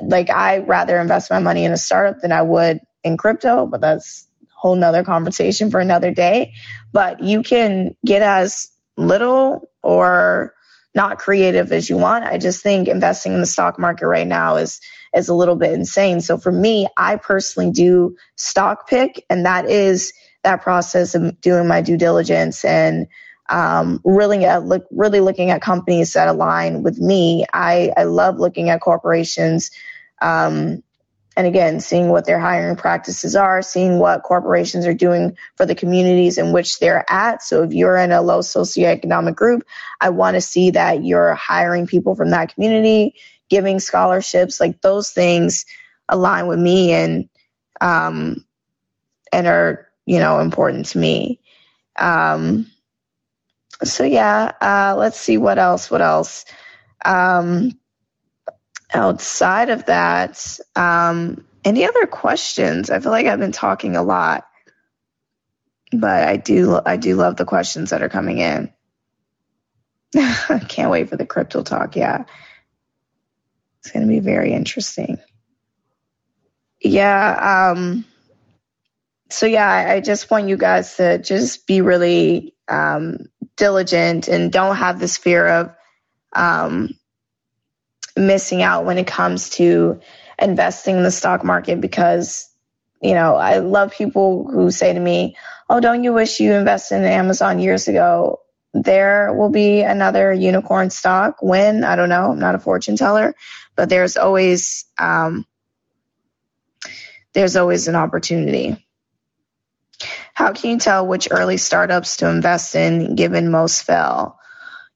like 0.02 0.30
I 0.30 0.60
rather 0.60 1.00
invest 1.00 1.32
my 1.32 1.39
money 1.39 1.65
in 1.65 1.72
a 1.72 1.78
startup 1.78 2.22
than 2.22 2.32
I 2.32 2.41
would 2.41 2.82
in 3.04 3.17
crypto, 3.17 3.65
but 3.65 3.82
that's 3.82 4.28
a 4.43 4.46
whole 4.54 4.76
nother 4.76 5.04
conversation 5.04 5.72
for 5.72 5.80
another 5.80 6.12
day. 6.12 6.54
But 6.91 7.22
you 7.24 7.41
can 7.41 7.96
get 8.06 8.22
as 8.22 8.70
little 8.98 9.70
or 9.82 10.54
not 10.97 11.19
creative 11.19 11.71
as 11.71 11.89
you 11.89 11.95
want. 11.95 12.25
I 12.25 12.39
just 12.39 12.63
think 12.63 12.88
investing 12.89 13.33
in 13.33 13.39
the 13.39 13.45
stock 13.45 13.79
market 13.79 14.07
right 14.07 14.27
now 14.27 14.57
is 14.57 14.81
is 15.15 15.29
a 15.29 15.33
little 15.33 15.55
bit 15.55 15.71
insane. 15.71 16.19
So 16.21 16.38
for 16.38 16.51
me, 16.51 16.88
I 16.97 17.15
personally 17.17 17.71
do 17.71 18.17
stock 18.36 18.89
pick 18.89 19.23
and 19.29 19.45
that 19.45 19.69
is 19.69 20.12
that 20.43 20.63
process 20.63 21.15
of 21.15 21.39
doing 21.39 21.67
my 21.67 21.81
due 21.81 21.97
diligence 21.97 22.65
and 22.65 23.07
um, 23.49 24.01
really 24.03 24.43
at 24.43 24.65
look 24.65 24.86
really 24.91 25.19
looking 25.21 25.51
at 25.51 25.62
companies 25.62 26.13
that 26.13 26.27
align 26.27 26.83
with 26.83 26.97
me. 26.99 27.45
I, 27.53 27.93
I 27.95 28.03
love 28.03 28.39
looking 28.39 28.69
at 28.69 28.81
corporations. 28.81 29.71
Um, 30.21 30.83
and 31.38 31.45
again, 31.45 31.80
seeing 31.80 32.10
what 32.10 32.26
their 32.26 32.39
hiring 32.39 32.76
practices 32.76 33.36
are, 33.36 33.62
seeing 33.62 34.00
what 34.00 34.23
corporations 34.23 34.88
are 34.88 34.93
doing 34.93 35.38
for 35.56 35.67
the 35.67 35.76
communities 35.76 36.39
in 36.39 36.52
which 36.52 36.80
they're 36.80 37.06
at. 37.08 37.43
So 37.43 37.62
if 37.62 37.73
you're 37.73 37.95
in 37.95 38.12
a 38.12 38.23
low 38.23 38.39
socioeconomic 38.39 39.36
group, 39.36 39.63
I 40.02 40.10
want 40.10 40.34
to 40.34 40.41
see 40.41 40.71
that 40.71 41.06
you're 41.06 41.36
hiring 41.36 41.86
people 41.86 42.15
from 42.15 42.32
that 42.32 42.56
community, 42.56 43.13
giving 43.52 43.80
scholarships, 43.80 44.60
like 44.60 44.82
those 44.82 45.12
things 45.12 45.65
align 46.10 46.47
with 46.47 46.58
me 46.58 46.91
and 46.93 47.30
um, 47.82 48.43
and 49.32 49.45
are 49.45 49.88
you 50.08 50.17
know 50.17 50.39
important 50.39 50.88
to 50.88 50.97
me. 50.97 51.39
Um, 52.00 52.65
so 53.84 54.06
yeah, 54.06 54.54
uh, 54.60 54.95
let's 54.97 55.19
see 55.19 55.38
what 55.38 55.60
else. 55.60 55.91
What 55.91 56.02
else? 56.02 56.45
Um, 57.06 57.78
outside 58.93 59.69
of 59.69 59.86
that, 59.86 60.60
um, 60.76 61.45
any 61.63 61.86
other 61.86 62.06
questions? 62.08 62.89
I 62.89 63.00
feel 63.00 63.12
like 63.12 63.26
I've 63.26 63.39
been 63.39 63.52
talking 63.52 63.95
a 63.95 64.04
lot, 64.04 64.47
but 65.91 66.28
I 66.28 66.38
do 66.38 66.80
I 66.86 66.97
do 66.97 67.15
love 67.15 67.36
the 67.36 67.45
questions 67.45 67.89
that 67.89 68.02
are 68.02 68.10
coming 68.10 68.39
in. 68.39 68.71
Can't 70.69 70.91
wait 70.91 71.10
for 71.10 71.17
the 71.17 71.26
crypto 71.26 71.63
talk. 71.63 71.95
Yeah, 71.95 72.26
it's 73.80 73.91
going 73.91 74.08
to 74.08 74.12
be 74.12 74.19
very 74.19 74.54
interesting. 74.54 75.17
Yeah. 76.82 77.71
Um, 77.71 78.06
so 79.30 79.45
yeah, 79.45 79.69
I, 79.69 79.95
I 79.95 80.00
just 80.00 80.30
want 80.32 80.47
you 80.47 80.58
guys 80.58 80.95
to 80.97 81.17
just 81.17 81.67
be 81.67 81.82
really 81.82 82.54
um, 82.67 83.28
diligent 83.56 84.28
and 84.28 84.52
don't 84.52 84.76
have 84.76 85.00
this 85.00 85.17
fear 85.17 85.47
of 85.47 85.76
um, 86.34 86.91
missing 88.17 88.62
out 88.62 88.86
when 88.86 88.97
it 88.97 89.08
comes 89.08 89.49
to 89.51 89.99
investing 90.39 90.97
in 90.97 91.03
the 91.03 91.12
stock 91.12 91.43
market 91.43 91.82
because 91.82 92.49
you 93.01 93.13
know 93.13 93.36
i 93.36 93.58
love 93.58 93.91
people 93.91 94.47
who 94.49 94.71
say 94.71 94.93
to 94.93 94.99
me 94.99 95.36
oh 95.69 95.80
don't 95.80 96.03
you 96.03 96.13
wish 96.13 96.39
you 96.39 96.53
invested 96.53 96.97
in 96.97 97.03
amazon 97.06 97.60
years 97.60 97.88
ago 97.88 98.39
there 98.73 99.34
will 99.34 99.49
be 99.49 99.82
another 99.82 100.32
unicorn 100.32 100.89
stock 100.89 101.38
when 101.41 101.84
i 101.84 101.95
don't 101.95 102.10
know 102.10 102.32
i'm 102.32 102.39
not 102.39 102.56
a 102.56 102.60
fortune 102.60 102.95
teller 102.95 103.34
but 103.75 103.89
there's 103.89 104.17
always 104.17 104.86
um, 104.97 105.45
there's 107.34 107.56
always 107.56 107.88
an 107.88 107.95
opportunity 107.95 108.84
how 110.34 110.53
can 110.53 110.71
you 110.71 110.77
tell 110.77 111.08
which 111.08 111.27
early 111.32 111.58
startups 111.58 112.17
to 112.17 112.30
invest 112.30 112.75
in 112.75 113.15
given 113.15 113.49
most 113.49 113.82
fail? 113.84 114.38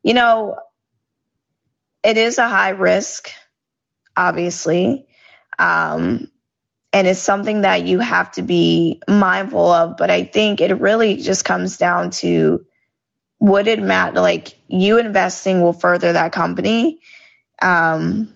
you 0.03 0.13
know, 0.13 0.57
it 2.03 2.17
is 2.17 2.37
a 2.37 2.47
high 2.49 2.69
risk, 2.69 3.31
obviously. 4.15 5.07
Um, 5.59 6.29
and 6.93 7.07
it's 7.07 7.19
something 7.19 7.61
that 7.61 7.85
you 7.85 7.99
have 7.99 8.31
to 8.33 8.41
be 8.41 9.01
mindful 9.07 9.71
of. 9.71 9.97
But 9.97 10.09
I 10.11 10.23
think 10.23 10.61
it 10.61 10.73
really 10.79 11.17
just 11.17 11.45
comes 11.45 11.77
down 11.77 12.11
to 12.11 12.65
would 13.39 13.67
it 13.67 13.81
matter? 13.81 14.21
Like 14.21 14.55
you 14.67 14.99
investing 14.99 15.61
will 15.61 15.73
further 15.73 16.13
that 16.13 16.31
company, 16.31 16.99
um, 17.61 18.33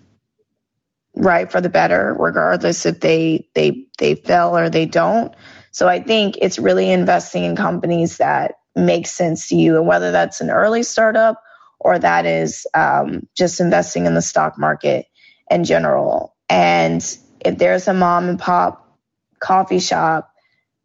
right, 1.15 1.51
for 1.51 1.61
the 1.61 1.69
better, 1.69 2.15
regardless 2.17 2.85
if 2.85 2.99
they 2.99 3.47
they 3.53 3.85
they 3.99 4.15
fail 4.15 4.57
or 4.57 4.69
they 4.69 4.85
don't. 4.85 5.33
So 5.71 5.87
I 5.87 6.01
think 6.01 6.37
it's 6.41 6.57
really 6.57 6.89
investing 6.89 7.43
in 7.43 7.55
companies 7.55 8.17
that 8.17 8.55
make 8.75 9.05
sense 9.05 9.49
to 9.49 9.55
you, 9.55 9.77
and 9.77 9.87
whether 9.87 10.11
that's 10.11 10.41
an 10.41 10.49
early 10.49 10.83
startup 10.83 11.41
or 11.79 11.99
that 11.99 12.25
is 12.25 12.67
um, 12.73 13.27
just 13.35 13.59
investing 13.59 14.05
in 14.05 14.13
the 14.15 14.21
stock 14.21 14.57
market 14.57 15.05
in 15.49 15.63
general. 15.63 16.35
And 16.49 17.01
if 17.43 17.57
there's 17.57 17.87
a 17.87 17.93
mom 17.93 18.29
and 18.29 18.39
pop 18.39 18.97
coffee 19.39 19.79
shop 19.79 20.31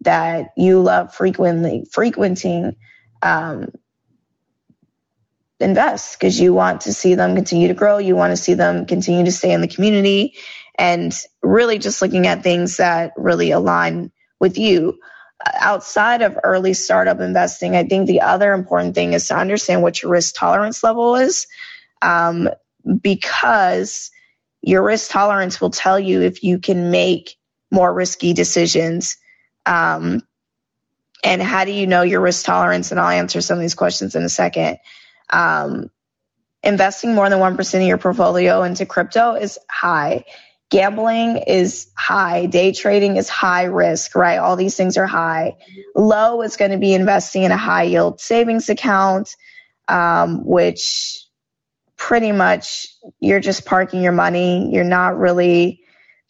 that 0.03 0.51
you 0.57 0.81
love 0.81 1.15
frequently 1.15 1.87
frequenting, 1.91 2.77
um, 3.23 3.69
invest 5.61 6.19
because 6.19 6.41
you 6.41 6.53
want 6.53 6.83
to 6.83 6.93
see 6.93 7.15
them 7.15 7.35
continue 7.35 7.69
to 7.69 7.75
grow. 7.75 7.99
You 7.99 8.17
want 8.17 8.33
to 8.33 8.37
see 8.37 8.55
them 8.55 8.87
continue 8.87 9.25
to 9.25 9.33
stay 9.33 9.53
in 9.53 9.61
the 9.61 9.69
community 9.69 10.35
and 10.79 11.15
really 11.43 11.79
just 11.79 12.03
looking 12.03 12.27
at 12.27 12.43
things 12.43 12.79
that 12.79 13.13
really 13.17 13.51
align 13.51 14.11
with 14.41 14.59
you. 14.59 14.99
Outside 15.55 16.23
of 16.23 16.39
early 16.43 16.75
startup 16.75 17.21
investing, 17.21 17.75
I 17.75 17.85
think 17.85 18.07
the 18.07 18.21
other 18.21 18.53
important 18.53 18.95
thing 18.95 19.15
is 19.15 19.29
to 19.29 19.37
understand 19.37 19.83
what 19.83 20.03
your 20.03 20.13
risk 20.13 20.35
tolerance 20.37 20.85
level 20.85 21.17
is 21.17 21.47
um, 22.03 22.49
because 23.01 24.11
your 24.63 24.83
risk 24.83 25.11
tolerance 25.11 25.61
will 25.61 25.71
tell 25.71 25.99
you 25.99 26.21
if 26.21 26.43
you 26.43 26.59
can 26.59 26.91
make 26.91 27.37
more 27.71 27.93
risky 27.93 28.33
decisions. 28.33 29.17
Um, 29.65 30.23
and 31.23 31.43
how 31.43 31.65
do 31.65 31.73
you 31.73 31.87
know 31.87 32.03
your 32.03 32.21
risk 32.21 32.45
tolerance? 32.45 32.91
And 32.91 33.01
I'll 33.01 33.09
answer 33.09 33.41
some 33.41 33.59
of 33.59 33.63
these 33.63 33.75
questions 33.75 34.15
in 34.15 34.23
a 34.23 34.29
second. 34.29 34.79
Um, 35.31 35.91
investing 36.63 37.15
more 37.15 37.29
than 37.29 37.39
1% 37.39 37.75
of 37.75 37.87
your 37.87 37.99
portfolio 37.99 38.63
into 38.63 38.87
crypto 38.87 39.35
is 39.35 39.59
high. 39.71 40.25
Gambling 40.71 41.39
is 41.49 41.89
high. 41.97 42.47
Day 42.47 42.73
trading 42.73 43.17
is 43.17 43.29
high 43.29 43.65
risk, 43.65 44.15
right? 44.15 44.39
All 44.39 44.57
these 44.57 44.77
things 44.77 44.97
are 44.97 45.07
high. 45.07 45.57
Low 45.97 46.43
is 46.43 46.57
going 46.57 46.71
to 46.71 46.79
be 46.79 46.95
investing 46.95 47.43
in 47.43 47.51
a 47.51 47.57
high 47.57 47.85
yield 47.85 48.21
savings 48.21 48.69
account, 48.69 49.35
um, 49.89 50.45
which 50.47 51.25
pretty 51.97 52.33
much 52.33 52.87
you're 53.19 53.41
just 53.41 53.67
parking 53.67 54.03
your 54.03 54.13
money. 54.13 54.73
You're 54.73 54.85
not 54.85 55.19
really, 55.19 55.83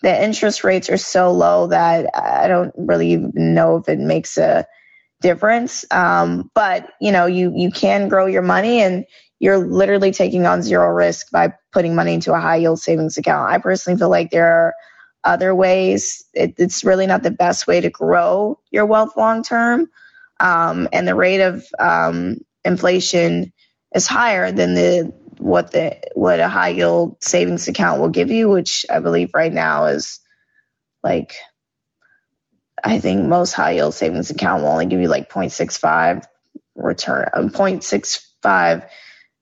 the 0.02 0.24
interest 0.24 0.64
rates 0.64 0.88
are 0.88 0.96
so 0.96 1.32
low 1.32 1.66
that 1.66 2.06
I 2.14 2.48
don't 2.48 2.72
really 2.76 3.12
even 3.12 3.32
know 3.36 3.76
if 3.76 3.88
it 3.90 3.98
makes 3.98 4.38
a 4.38 4.66
difference. 5.20 5.84
Um, 5.90 6.50
but 6.54 6.90
you 7.00 7.12
know, 7.12 7.26
you 7.26 7.52
you 7.54 7.70
can 7.70 8.08
grow 8.08 8.26
your 8.26 8.42
money 8.42 8.80
and 8.80 9.04
you're 9.40 9.58
literally 9.58 10.12
taking 10.12 10.46
on 10.46 10.62
zero 10.62 10.88
risk 10.90 11.30
by 11.32 11.54
putting 11.72 11.96
money 11.96 12.14
into 12.14 12.34
a 12.34 12.40
high 12.40 12.58
yield 12.58 12.80
savings 12.80 13.18
account. 13.18 13.50
I 13.52 13.58
personally 13.58 13.98
feel 13.98 14.10
like 14.10 14.30
there 14.32 14.46
are 14.52 14.74
other 15.24 15.54
ways. 15.54 16.24
It, 16.34 16.56
it's 16.58 16.84
really 16.84 17.08
not 17.08 17.24
the 17.24 17.32
best 17.32 17.68
way 17.68 17.82
to 17.82 17.90
grow 17.90 18.60
your 18.72 18.86
wealth 18.86 19.16
long 19.18 19.44
term. 19.44 19.90
Um, 20.40 20.88
and 20.92 21.08
the 21.08 21.16
rate 21.16 21.42
of 21.42 21.66
um, 21.80 22.38
inflation 22.64 23.52
is 23.94 24.08
higher 24.08 24.52
than 24.52 24.74
the 24.74 25.14
what 25.38 25.72
the 25.72 25.98
what 26.14 26.40
a 26.40 26.48
high 26.48 26.70
yield 26.70 27.18
savings 27.24 27.68
account 27.68 28.00
will 28.00 28.10
give 28.10 28.30
you, 28.30 28.50
which 28.50 28.86
I 28.90 29.00
believe 29.00 29.32
right 29.34 29.52
now 29.52 29.86
is 29.86 30.20
like 31.04 31.34
I 32.84 32.98
think 33.00 33.26
most 33.26 33.52
high 33.52 33.72
yield 33.72 33.94
savings 33.94 34.30
account 34.30 34.62
will 34.62 34.70
only 34.70 34.86
give 34.86 35.00
you 35.00 35.08
like 35.08 35.30
0.65 35.30 36.24
return, 36.76 37.28
um, 37.34 37.50
0.65 37.50 38.88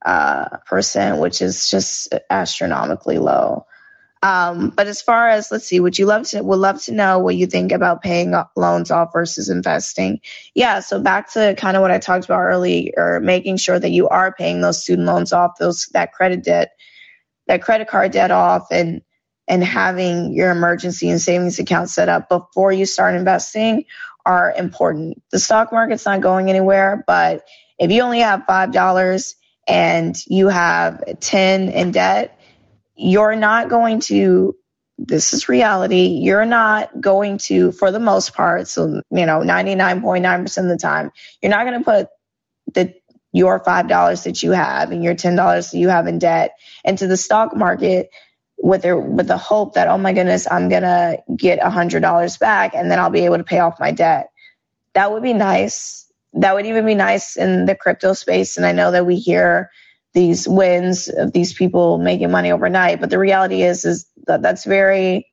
uh, 0.04 0.58
percent, 0.66 1.18
which 1.18 1.42
is 1.42 1.70
just 1.70 2.14
astronomically 2.30 3.18
low. 3.18 3.66
Um, 4.22 4.70
but 4.70 4.88
as 4.88 5.00
far 5.00 5.28
as 5.28 5.52
let's 5.52 5.66
see, 5.66 5.78
would 5.78 5.98
you 5.98 6.06
love 6.06 6.26
to 6.28 6.42
would 6.42 6.58
love 6.58 6.82
to 6.84 6.92
know 6.92 7.20
what 7.20 7.36
you 7.36 7.46
think 7.46 7.70
about 7.70 8.02
paying 8.02 8.34
loans 8.56 8.90
off 8.90 9.12
versus 9.12 9.48
investing? 9.48 10.20
Yeah, 10.54 10.80
so 10.80 11.00
back 11.00 11.32
to 11.34 11.54
kind 11.56 11.76
of 11.76 11.82
what 11.82 11.92
I 11.92 11.98
talked 11.98 12.24
about 12.24 12.40
earlier, 12.40 13.20
making 13.22 13.58
sure 13.58 13.78
that 13.78 13.90
you 13.90 14.08
are 14.08 14.34
paying 14.34 14.60
those 14.60 14.82
student 14.82 15.06
loans 15.06 15.32
off, 15.32 15.52
those 15.58 15.86
that 15.92 16.12
credit 16.12 16.42
debt, 16.42 16.72
that 17.46 17.62
credit 17.62 17.86
card 17.86 18.10
debt 18.10 18.32
off, 18.32 18.66
and 18.72 19.02
and 19.46 19.62
having 19.62 20.32
your 20.32 20.50
emergency 20.50 21.08
and 21.08 21.20
savings 21.20 21.60
account 21.60 21.88
set 21.88 22.08
up 22.08 22.28
before 22.28 22.72
you 22.72 22.86
start 22.86 23.14
investing 23.14 23.84
are 24.26 24.52
important. 24.58 25.22
The 25.30 25.38
stock 25.38 25.72
market's 25.72 26.04
not 26.04 26.20
going 26.20 26.50
anywhere, 26.50 27.04
but 27.06 27.44
if 27.78 27.92
you 27.92 28.02
only 28.02 28.18
have 28.18 28.46
five 28.46 28.72
dollars 28.72 29.36
and 29.68 30.16
you 30.28 30.48
have 30.48 31.02
ten 31.20 31.70
in 31.70 31.92
debt 31.92 32.40
you're 32.96 33.36
not 33.36 33.70
going 33.70 34.00
to 34.00 34.56
this 34.98 35.34
is 35.34 35.48
reality 35.48 36.18
you're 36.22 36.46
not 36.46 37.00
going 37.00 37.38
to 37.38 37.72
for 37.72 37.92
the 37.92 38.00
most 38.00 38.34
part 38.34 38.68
so 38.68 39.02
you 39.10 39.26
know 39.26 39.40
99.9% 39.40 40.58
of 40.58 40.68
the 40.68 40.78
time 40.78 41.12
you're 41.42 41.50
not 41.50 41.66
going 41.66 41.78
to 41.78 41.84
put 41.84 42.08
the 42.74 42.94
your 43.32 43.60
five 43.60 43.88
dollars 43.88 44.24
that 44.24 44.42
you 44.42 44.52
have 44.52 44.92
and 44.92 45.04
your 45.04 45.14
ten 45.14 45.36
dollars 45.36 45.70
that 45.72 45.78
you 45.78 45.88
have 45.88 46.06
in 46.08 46.18
debt 46.18 46.52
into 46.84 47.06
the 47.06 47.16
stock 47.16 47.56
market 47.56 48.10
with 48.58 48.84
with 48.86 49.28
the 49.28 49.38
hope 49.38 49.74
that 49.74 49.88
oh 49.88 49.98
my 49.98 50.12
goodness 50.14 50.48
i'm 50.50 50.68
gonna 50.68 51.18
get 51.36 51.58
a 51.62 51.70
hundred 51.70 52.00
dollars 52.00 52.38
back 52.38 52.74
and 52.74 52.90
then 52.90 52.98
i'll 53.00 53.10
be 53.10 53.26
able 53.26 53.38
to 53.38 53.44
pay 53.44 53.60
off 53.60 53.80
my 53.80 53.92
debt. 53.92 54.30
That 54.94 55.12
would 55.12 55.22
be 55.24 55.34
nice 55.34 56.07
that 56.34 56.54
would 56.54 56.66
even 56.66 56.86
be 56.86 56.94
nice 56.94 57.36
in 57.36 57.66
the 57.66 57.74
crypto 57.74 58.12
space 58.12 58.56
and 58.56 58.66
i 58.66 58.72
know 58.72 58.90
that 58.90 59.06
we 59.06 59.16
hear 59.16 59.70
these 60.14 60.48
wins 60.48 61.08
of 61.08 61.32
these 61.32 61.52
people 61.52 61.98
making 61.98 62.30
money 62.30 62.50
overnight. 62.52 63.00
But 63.00 63.10
the 63.10 63.18
reality 63.18 63.62
is, 63.62 63.84
is 63.84 64.06
that 64.26 64.42
that's 64.42 64.64
very, 64.64 65.28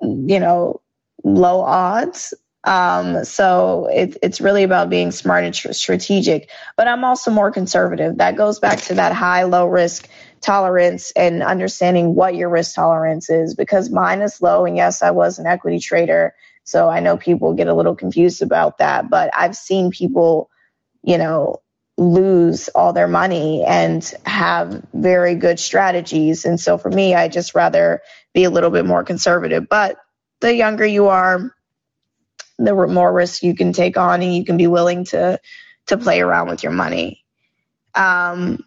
you 0.00 0.40
know, 0.40 0.80
low 1.24 1.60
odds. 1.60 2.34
Um, 2.64 3.24
so 3.24 3.88
it, 3.92 4.16
it's 4.22 4.40
really 4.40 4.62
about 4.62 4.88
being 4.88 5.10
smart 5.10 5.44
and 5.44 5.54
tr- 5.54 5.72
strategic. 5.72 6.48
But 6.76 6.88
I'm 6.88 7.04
also 7.04 7.30
more 7.30 7.50
conservative. 7.50 8.18
That 8.18 8.36
goes 8.36 8.60
back 8.60 8.80
to 8.82 8.94
that 8.94 9.12
high, 9.12 9.44
low 9.44 9.66
risk 9.66 10.08
tolerance 10.42 11.12
and 11.12 11.42
understanding 11.42 12.14
what 12.14 12.34
your 12.34 12.48
risk 12.48 12.74
tolerance 12.74 13.30
is 13.30 13.54
because 13.54 13.90
mine 13.90 14.22
is 14.22 14.42
low. 14.42 14.64
And 14.66 14.76
yes, 14.76 15.02
I 15.02 15.12
was 15.12 15.38
an 15.38 15.46
equity 15.46 15.78
trader. 15.78 16.34
So 16.64 16.88
I 16.88 17.00
know 17.00 17.16
people 17.16 17.54
get 17.54 17.68
a 17.68 17.74
little 17.74 17.96
confused 17.96 18.42
about 18.42 18.78
that, 18.78 19.08
but 19.08 19.30
I've 19.34 19.56
seen 19.56 19.90
people, 19.90 20.50
you 21.02 21.18
know, 21.18 21.62
lose 21.96 22.68
all 22.68 22.92
their 22.92 23.08
money 23.08 23.64
and 23.64 24.02
have 24.24 24.84
very 24.92 25.34
good 25.34 25.58
strategies. 25.60 26.44
And 26.44 26.58
so 26.58 26.78
for 26.78 26.90
me, 26.90 27.14
I 27.14 27.28
just 27.28 27.54
rather 27.54 28.02
be 28.34 28.44
a 28.44 28.50
little 28.50 28.70
bit 28.70 28.86
more 28.86 29.04
conservative. 29.04 29.68
But 29.68 29.96
the 30.40 30.54
younger 30.54 30.86
you 30.86 31.08
are, 31.08 31.54
the 32.58 32.74
more 32.74 33.12
risk 33.12 33.42
you 33.42 33.54
can 33.54 33.72
take 33.72 33.96
on 33.96 34.22
and 34.22 34.34
you 34.34 34.44
can 34.44 34.56
be 34.56 34.66
willing 34.66 35.04
to 35.06 35.40
to 35.86 35.98
play 35.98 36.20
around 36.20 36.48
with 36.48 36.62
your 36.62 36.72
money. 36.72 37.24
Um, 37.94 38.64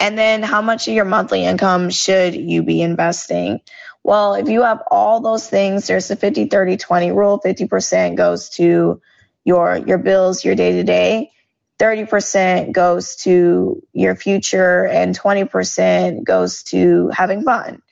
and 0.00 0.18
then 0.18 0.42
how 0.42 0.62
much 0.62 0.88
of 0.88 0.94
your 0.94 1.04
monthly 1.04 1.44
income 1.44 1.90
should 1.90 2.34
you 2.34 2.62
be 2.62 2.82
investing? 2.82 3.60
Well, 4.04 4.34
if 4.34 4.48
you 4.48 4.62
have 4.62 4.82
all 4.90 5.20
those 5.20 5.48
things, 5.48 5.86
there's 5.86 6.10
a 6.10 6.16
50 6.16 6.46
30 6.46 6.76
20 6.76 7.12
rule. 7.12 7.40
50% 7.44 8.16
goes 8.16 8.48
to 8.50 9.00
your 9.44 9.76
your 9.76 9.98
bills, 9.98 10.44
your 10.44 10.54
day 10.54 10.72
to 10.72 10.84
day 10.84 11.32
30% 11.78 12.72
goes 12.72 13.16
to 13.16 13.82
your 13.92 14.16
future 14.16 14.86
and 14.86 15.18
20% 15.18 16.24
goes 16.24 16.62
to 16.64 17.08
having 17.12 17.44
fun. 17.44 17.82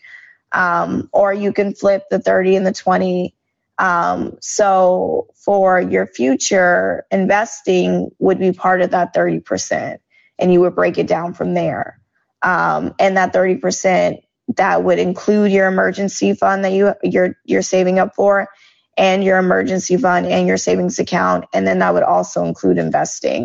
Um, 0.52 1.08
or 1.12 1.32
you 1.32 1.52
can 1.52 1.74
flip 1.74 2.04
the 2.10 2.18
30 2.18 2.56
and 2.56 2.66
the 2.66 2.72
20. 2.72 3.34
Um, 3.78 4.38
so 4.40 5.28
for 5.34 5.80
your 5.80 6.06
future, 6.06 7.06
investing 7.10 8.10
would 8.18 8.38
be 8.38 8.52
part 8.52 8.80
of 8.80 8.90
that 8.90 9.14
30%, 9.14 9.98
and 10.38 10.52
you 10.52 10.60
would 10.62 10.74
break 10.74 10.98
it 10.98 11.06
down 11.06 11.34
from 11.34 11.54
there. 11.54 12.00
Um, 12.42 12.94
and 12.98 13.16
that 13.16 13.32
30% 13.34 14.18
that 14.56 14.84
would 14.84 14.98
include 14.98 15.52
your 15.52 15.66
emergency 15.68 16.34
fund 16.34 16.64
that 16.64 16.72
you 16.72 16.94
you're 17.02 17.36
you're 17.44 17.62
saving 17.62 17.98
up 17.98 18.14
for 18.14 18.48
and 18.96 19.24
your 19.24 19.38
emergency 19.38 19.96
fund 19.96 20.26
and 20.26 20.46
your 20.48 20.56
savings 20.58 20.98
account 21.00 21.46
and 21.52 21.66
then 21.66 21.80
that 21.80 21.94
would 21.94 22.04
also 22.04 22.44
include 22.44 22.78
investing 22.78 23.44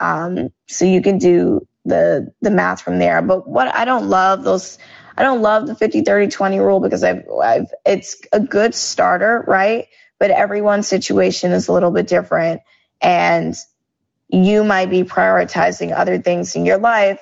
um, 0.00 0.50
so 0.68 0.84
you 0.84 1.02
can 1.02 1.18
do 1.18 1.66
the 1.84 2.32
the 2.40 2.50
math 2.50 2.82
from 2.82 2.98
there. 2.98 3.22
But 3.22 3.48
what 3.48 3.74
I 3.74 3.84
don't 3.84 4.08
love 4.08 4.44
those 4.44 4.78
I 5.16 5.22
don't 5.22 5.42
love 5.42 5.66
the 5.66 5.74
50 5.74 6.02
30 6.02 6.28
20 6.28 6.56
rule 6.60 6.80
because 6.80 7.04
I've 7.04 7.24
I've 7.42 7.72
it's 7.86 8.16
a 8.32 8.40
good 8.40 8.74
starter, 8.74 9.44
right? 9.46 9.86
But 10.18 10.30
everyone's 10.30 10.88
situation 10.88 11.52
is 11.52 11.68
a 11.68 11.72
little 11.72 11.90
bit 11.90 12.06
different 12.08 12.62
and 13.00 13.54
you 14.32 14.64
might 14.64 14.90
be 14.90 15.04
prioritizing 15.04 15.96
other 15.96 16.18
things 16.18 16.56
in 16.56 16.66
your 16.66 16.78
life 16.78 17.20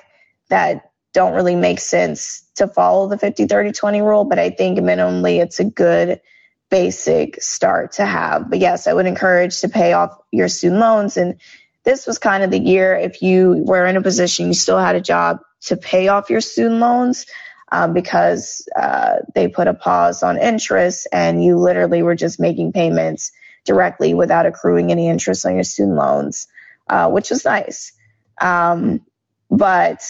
that 0.49 0.91
don't 1.13 1.33
really 1.33 1.55
make 1.55 1.79
sense 1.79 2.49
to 2.55 2.67
follow 2.67 3.07
the 3.07 3.17
50 3.17 3.47
30 3.47 3.73
20 3.73 4.01
rule 4.01 4.23
but 4.23 4.39
i 4.39 4.49
think 4.49 4.79
minimally 4.79 5.41
it's 5.41 5.59
a 5.59 5.65
good 5.65 6.21
basic 6.69 7.41
start 7.41 7.91
to 7.91 8.05
have. 8.05 8.49
But 8.49 8.59
yes 8.59 8.87
i 8.87 8.93
would 8.93 9.05
encourage 9.05 9.59
to 9.61 9.69
pay 9.69 9.93
off 9.93 10.17
your 10.31 10.47
student 10.47 10.79
loans. 10.79 11.17
And 11.17 11.39
this 11.83 12.07
was 12.07 12.17
kind 12.17 12.43
of 12.43 12.51
the 12.51 12.59
year 12.59 12.95
if 12.95 13.21
you 13.21 13.61
were 13.65 13.85
in 13.85 13.97
a 13.97 14.01
position 14.01 14.47
you 14.47 14.53
still 14.53 14.79
had 14.79 14.95
a 14.95 15.01
job 15.01 15.39
to 15.63 15.75
pay 15.75 16.07
off 16.07 16.29
your 16.29 16.41
student 16.41 16.79
loans 16.79 17.25
um, 17.71 17.93
because 17.93 18.67
uh, 18.75 19.17
they 19.33 19.47
put 19.47 19.67
a 19.67 19.73
pause 19.73 20.23
on 20.23 20.37
interest 20.37 21.07
and 21.11 21.43
you 21.43 21.57
literally 21.57 22.03
were 22.03 22.15
just 22.15 22.39
making 22.39 22.73
payments 22.73 23.31
directly 23.65 24.13
without 24.13 24.45
accruing 24.45 24.91
any 24.91 25.07
interest 25.07 25.45
on 25.45 25.55
your 25.55 25.63
student 25.63 25.97
loans, 25.97 26.47
uh, 26.91 27.09
which 27.09 27.29
was 27.29 27.45
nice. 27.45 27.93
Um, 28.39 29.01
but 29.49 30.03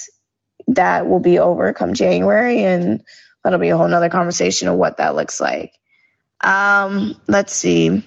that 0.67 1.07
will 1.07 1.19
be 1.19 1.39
over 1.39 1.71
come 1.73 1.93
January, 1.93 2.63
and 2.63 3.03
that'll 3.43 3.59
be 3.59 3.69
a 3.69 3.77
whole 3.77 3.87
nother 3.87 4.09
conversation 4.09 4.67
of 4.67 4.75
what 4.75 4.97
that 4.97 5.15
looks 5.15 5.39
like. 5.39 5.73
Um, 6.41 7.15
let's 7.27 7.53
see. 7.53 8.03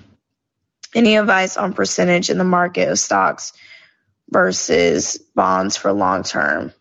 Any 0.94 1.16
advice 1.16 1.56
on 1.56 1.72
percentage 1.72 2.30
in 2.30 2.38
the 2.38 2.44
market 2.44 2.88
of 2.88 2.98
stocks 2.98 3.52
versus 4.28 5.18
bonds 5.34 5.76
for 5.76 5.92
long 5.92 6.24
term? 6.24 6.72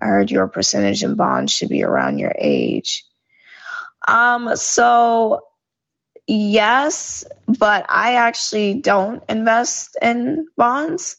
I 0.00 0.06
heard 0.06 0.30
your 0.30 0.46
percentage 0.48 1.02
in 1.02 1.16
bonds 1.16 1.52
should 1.52 1.68
be 1.68 1.82
around 1.82 2.18
your 2.18 2.34
age. 2.36 3.04
Um, 4.06 4.56
so 4.56 5.40
yes, 6.26 7.24
but 7.46 7.86
I 7.88 8.14
actually 8.14 8.74
don't 8.74 9.22
invest 9.28 9.96
in 10.00 10.46
bonds. 10.56 11.16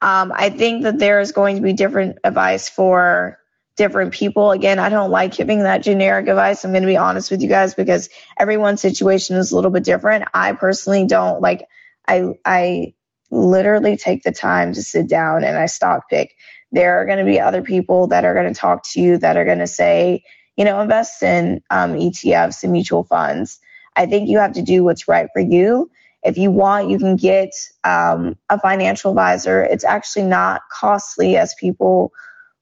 Um, 0.00 0.32
I 0.34 0.50
think 0.50 0.82
that 0.84 0.98
there 0.98 1.20
is 1.20 1.32
going 1.32 1.56
to 1.56 1.62
be 1.62 1.72
different 1.72 2.18
advice 2.24 2.68
for 2.68 3.38
different 3.76 4.12
people. 4.12 4.50
Again, 4.50 4.78
I 4.78 4.88
don't 4.88 5.10
like 5.10 5.34
giving 5.34 5.60
that 5.60 5.82
generic 5.82 6.28
advice. 6.28 6.64
I'm 6.64 6.72
going 6.72 6.82
to 6.82 6.88
be 6.88 6.96
honest 6.96 7.30
with 7.30 7.40
you 7.42 7.48
guys 7.48 7.74
because 7.74 8.10
everyone's 8.38 8.80
situation 8.80 9.36
is 9.36 9.52
a 9.52 9.56
little 9.56 9.70
bit 9.70 9.84
different. 9.84 10.24
I 10.34 10.52
personally 10.52 11.06
don't 11.06 11.40
like, 11.40 11.66
I, 12.06 12.34
I 12.44 12.94
literally 13.30 13.96
take 13.96 14.22
the 14.22 14.32
time 14.32 14.74
to 14.74 14.82
sit 14.82 15.08
down 15.08 15.44
and 15.44 15.56
I 15.56 15.66
stock 15.66 16.08
pick. 16.10 16.34
There 16.70 17.00
are 17.00 17.06
going 17.06 17.18
to 17.18 17.24
be 17.24 17.40
other 17.40 17.62
people 17.62 18.08
that 18.08 18.24
are 18.24 18.34
going 18.34 18.52
to 18.52 18.58
talk 18.58 18.82
to 18.92 19.00
you 19.00 19.18
that 19.18 19.36
are 19.36 19.44
going 19.44 19.58
to 19.58 19.66
say, 19.66 20.24
you 20.56 20.64
know, 20.64 20.80
invest 20.80 21.22
in 21.22 21.62
um, 21.70 21.94
ETFs 21.94 22.62
and 22.62 22.72
mutual 22.72 23.04
funds. 23.04 23.58
I 23.96 24.06
think 24.06 24.28
you 24.28 24.38
have 24.38 24.54
to 24.54 24.62
do 24.62 24.84
what's 24.84 25.08
right 25.08 25.28
for 25.32 25.40
you. 25.40 25.90
If 26.22 26.38
you 26.38 26.50
want, 26.50 26.88
you 26.90 26.98
can 26.98 27.16
get 27.16 27.50
um, 27.84 28.36
a 28.48 28.58
financial 28.58 29.10
advisor. 29.10 29.62
It's 29.62 29.84
actually 29.84 30.26
not 30.26 30.62
costly 30.70 31.36
as 31.36 31.54
people 31.58 32.12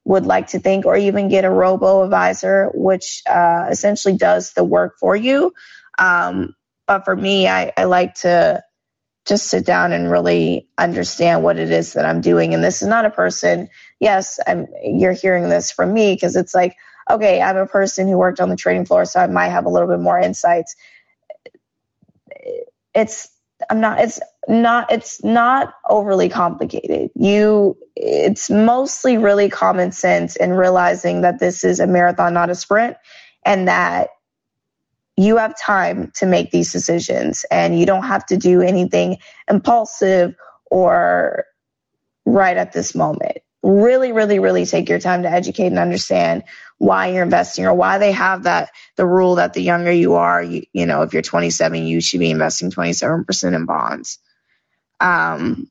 would 0.05 0.25
like 0.27 0.49
to 0.49 0.59
think, 0.59 0.87
or 0.87 0.97
even 0.97 1.29
get 1.29 1.45
a 1.45 1.51
robo 1.51 2.03
advisor, 2.03 2.71
which 2.75 3.23
uh, 3.29 3.67
essentially 3.71 4.17
does 4.17 4.53
the 4.55 4.65
work 4.65 4.99
for 4.99 5.15
you. 5.15 5.53
Um, 5.99 6.55
but 6.87 7.05
for 7.05 7.15
me, 7.15 7.47
I, 7.47 7.73
I 7.77 7.85
like 7.85 8.15
to 8.17 8.63
just 9.27 9.49
sit 9.49 9.67
down 9.67 9.93
and 9.93 10.11
really 10.11 10.69
understand 10.79 11.43
what 11.45 11.59
it 11.59 11.71
is 11.71 11.93
that 11.93 12.07
I'm 12.07 12.21
doing. 12.21 12.55
And 12.55 12.65
this 12.65 12.83
is 12.83 12.89
not 12.89 13.05
a 13.05 13.11
person, 13.11 13.69
yes, 14.01 14.41
I'm, 14.47 14.67
you're 14.83 15.13
hearing 15.13 15.49
this 15.49 15.71
from 15.71 15.93
me 15.93 16.15
because 16.15 16.35
it's 16.37 16.55
like, 16.55 16.75
okay, 17.11 17.41
I'm 17.43 17.57
a 17.57 17.67
person 17.67 18.09
who 18.09 18.19
worked 18.19 18.41
on 18.41 18.49
the 18.49 18.57
trading 18.57 18.87
floor, 18.87 19.05
so 19.05 19.21
I 19.21 19.27
might 19.27 19.49
have 19.51 19.67
a 19.67 19.69
little 19.69 19.89
bit 19.89 20.01
more 20.01 20.19
insights. 20.19 20.75
It's 22.95 23.29
I'm 23.69 23.81
not 23.81 24.01
it's 24.01 24.21
not 24.49 24.91
it's 24.91 25.23
not 25.23 25.75
overly 25.89 26.29
complicated. 26.29 27.11
You 27.15 27.77
it's 27.97 28.49
mostly 28.49 29.19
really 29.19 29.49
common 29.49 29.93
sense 29.93 30.37
and 30.37 30.57
realizing 30.57 31.21
that 31.23 31.39
this 31.41 31.65
is 31.65 31.81
a 31.81 31.87
marathon, 31.87 32.35
not 32.35 32.51
a 32.51 32.55
sprint, 32.55 32.97
and 33.45 33.69
that 33.69 34.11
you 35.17 35.37
have 35.37 35.59
time 35.59 36.11
to 36.15 36.25
make 36.25 36.51
these 36.51 36.73
decisions 36.73 37.45
and 37.51 37.79
you 37.79 37.85
don't 37.85 38.05
have 38.05 38.25
to 38.27 38.39
do 38.39 38.63
anything 38.63 39.19
impulsive 39.51 40.35
or 40.71 41.45
right 42.25 42.57
at 42.57 42.73
this 42.73 42.95
moment. 42.95 43.39
Really, 43.63 44.13
really, 44.13 44.39
really 44.39 44.65
take 44.65 44.89
your 44.89 44.99
time 44.99 45.23
to 45.25 45.31
educate 45.31 45.67
and 45.67 45.79
understand 45.79 46.45
why 46.79 47.09
you're 47.09 47.23
investing 47.23 47.67
or 47.67 47.75
why 47.75 47.99
they 47.99 48.13
have 48.13 48.45
that 48.45 48.71
the 48.97 49.07
rule 49.07 49.35
that 49.35 49.53
the 49.53 49.63
younger 49.63 49.93
you 49.93 50.15
are, 50.15 50.43
you, 50.43 50.63
you 50.73 50.87
know, 50.87 51.03
if 51.03 51.13
you're 51.13 51.23
27, 51.23 51.87
you 51.87 52.01
should 52.01 52.21
be 52.21 52.31
investing 52.31 52.71
27% 52.71 53.55
in 53.55 53.67
bonds. 53.67 54.19
Um, 54.99 55.71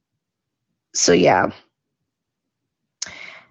so 0.93 1.13
yeah. 1.13 1.51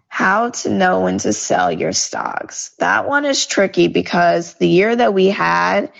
How 0.07 0.51
to 0.51 0.71
know 0.71 1.03
when 1.03 1.19
to 1.19 1.33
sell 1.33 1.71
your 1.71 1.93
stocks. 1.93 2.71
That 2.79 3.09
one 3.09 3.25
is 3.25 3.47
tricky 3.47 3.89
because 3.89 4.55
the 4.55 4.69
year 4.69 4.95
that 4.95 5.15
we 5.15 5.27
had, 5.27 5.93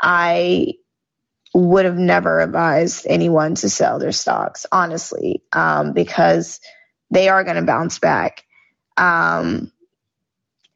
I 0.00 0.74
would 1.54 1.84
have 1.84 1.98
never 1.98 2.40
advised 2.40 3.06
anyone 3.08 3.54
to 3.56 3.70
sell 3.70 3.98
their 3.98 4.12
stocks, 4.12 4.66
honestly, 4.70 5.42
um, 5.52 5.92
because 5.92 6.60
they 7.14 7.28
are 7.28 7.44
going 7.44 7.56
to 7.56 7.62
bounce 7.62 7.98
back. 7.98 8.44
Um, 8.96 9.72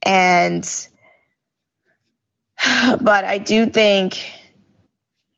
and, 0.03 0.65
but 3.01 3.25
I 3.25 3.39
do 3.39 3.67
think, 3.67 4.19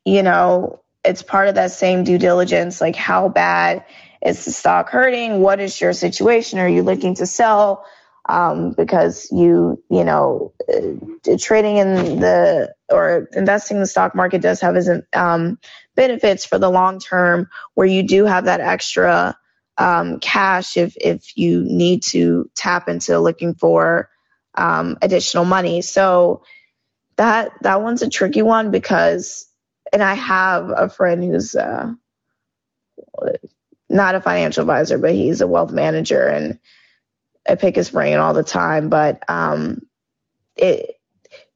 you 0.05 0.23
know, 0.23 0.81
it's 1.03 1.23
part 1.23 1.47
of 1.49 1.55
that 1.55 1.71
same 1.71 2.03
due 2.03 2.17
diligence. 2.17 2.79
Like, 2.79 2.95
how 2.95 3.27
bad 3.27 3.83
is 4.23 4.45
the 4.45 4.51
stock 4.51 4.89
hurting? 4.89 5.39
What 5.39 5.59
is 5.59 5.81
your 5.81 5.93
situation? 5.93 6.59
Are 6.59 6.69
you 6.69 6.83
looking 6.83 7.15
to 7.15 7.25
sell? 7.25 7.85
Um, 8.29 8.73
because 8.77 9.27
you, 9.31 9.83
you 9.89 10.03
know, 10.03 10.53
uh, 10.71 11.37
trading 11.39 11.77
in 11.77 12.19
the 12.19 12.71
or 12.91 13.27
investing 13.33 13.77
in 13.77 13.81
the 13.81 13.87
stock 13.87 14.13
market 14.13 14.43
does 14.43 14.61
have 14.61 14.75
its 14.75 14.87
um, 15.13 15.57
benefits 15.95 16.45
for 16.45 16.59
the 16.59 16.69
long 16.69 16.99
term, 16.99 17.49
where 17.73 17.87
you 17.87 18.03
do 18.03 18.25
have 18.25 18.45
that 18.45 18.61
extra 18.61 19.35
um, 19.81 20.19
cash 20.19 20.77
if 20.77 20.95
if 20.97 21.37
you 21.37 21.63
need 21.65 22.03
to 22.03 22.49
tap 22.55 22.89
into 22.89 23.19
looking 23.19 23.55
for 23.55 24.09
um, 24.55 24.97
additional 25.01 25.45
money. 25.45 25.81
So 25.81 26.43
that 27.17 27.51
that 27.61 27.81
one's 27.81 28.01
a 28.01 28.09
tricky 28.09 28.41
one 28.43 28.71
because, 28.71 29.47
and 29.93 30.03
I 30.03 30.15
have 30.15 30.71
a 30.75 30.89
friend 30.89 31.23
who's 31.23 31.55
uh, 31.55 31.93
not 33.89 34.15
a 34.15 34.21
financial 34.21 34.61
advisor, 34.61 34.97
but 34.97 35.13
he's 35.13 35.41
a 35.41 35.47
wealth 35.47 35.71
manager, 35.71 36.27
and 36.27 36.59
I 37.49 37.55
pick 37.55 37.75
his 37.75 37.91
brain 37.91 38.17
all 38.17 38.33
the 38.33 38.43
time. 38.43 38.89
But 38.89 39.23
um, 39.29 39.81
it 40.57 40.97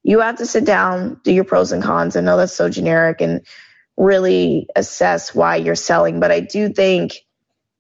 you 0.03 0.21
have 0.21 0.38
to 0.38 0.47
sit 0.47 0.65
down, 0.65 1.21
do 1.23 1.33
your 1.33 1.45
pros 1.45 1.73
and 1.73 1.83
cons. 1.83 2.15
I 2.15 2.21
know 2.21 2.38
that's 2.38 2.53
so 2.55 2.69
generic, 2.69 3.21
and 3.21 3.45
really 3.97 4.67
assess 4.75 5.35
why 5.35 5.57
you're 5.57 5.75
selling. 5.75 6.19
But 6.21 6.31
I 6.31 6.41
do 6.41 6.69
think 6.69 7.24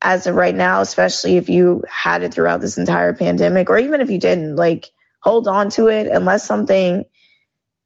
as 0.05 0.27
of 0.27 0.35
right 0.35 0.53
now, 0.53 0.81
especially 0.81 1.37
if 1.37 1.49
you 1.49 1.83
had 1.89 2.21
it 2.21 2.31
throughout 2.31 2.61
this 2.61 2.77
entire 2.77 3.13
pandemic, 3.13 3.71
or 3.71 3.79
even 3.79 4.01
if 4.01 4.11
you 4.11 4.19
didn't, 4.19 4.55
like 4.55 4.91
hold 5.19 5.47
on 5.47 5.71
to 5.71 5.87
it 5.87 6.05
unless 6.05 6.45
something 6.45 7.05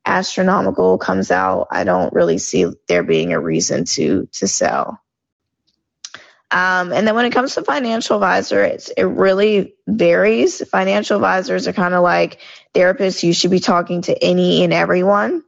astronomical 0.05 0.97
comes 0.97 1.31
out. 1.31 1.67
I 1.71 1.85
don't 1.85 2.11
really 2.11 2.37
see 2.37 2.65
there 2.89 3.03
being 3.03 3.31
a 3.31 3.39
reason 3.39 3.85
to 3.95 4.27
to 4.33 4.47
sell. 4.49 5.01
Um, 6.51 6.91
and 6.91 7.07
then 7.07 7.15
when 7.15 7.25
it 7.25 7.31
comes 7.31 7.55
to 7.55 7.63
financial 7.63 8.17
advisor, 8.17 8.63
it's, 8.63 8.89
it 8.89 9.03
really 9.03 9.75
varies. 9.87 10.67
Financial 10.67 11.15
advisors 11.15 11.67
are 11.67 11.73
kind 11.73 11.93
of 11.93 12.03
like 12.03 12.41
therapists. 12.73 13.23
You 13.23 13.33
should 13.33 13.51
be 13.51 13.59
talking 13.59 14.01
to 14.03 14.23
any 14.23 14.63
and 14.63 14.73
everyone, 14.73 15.43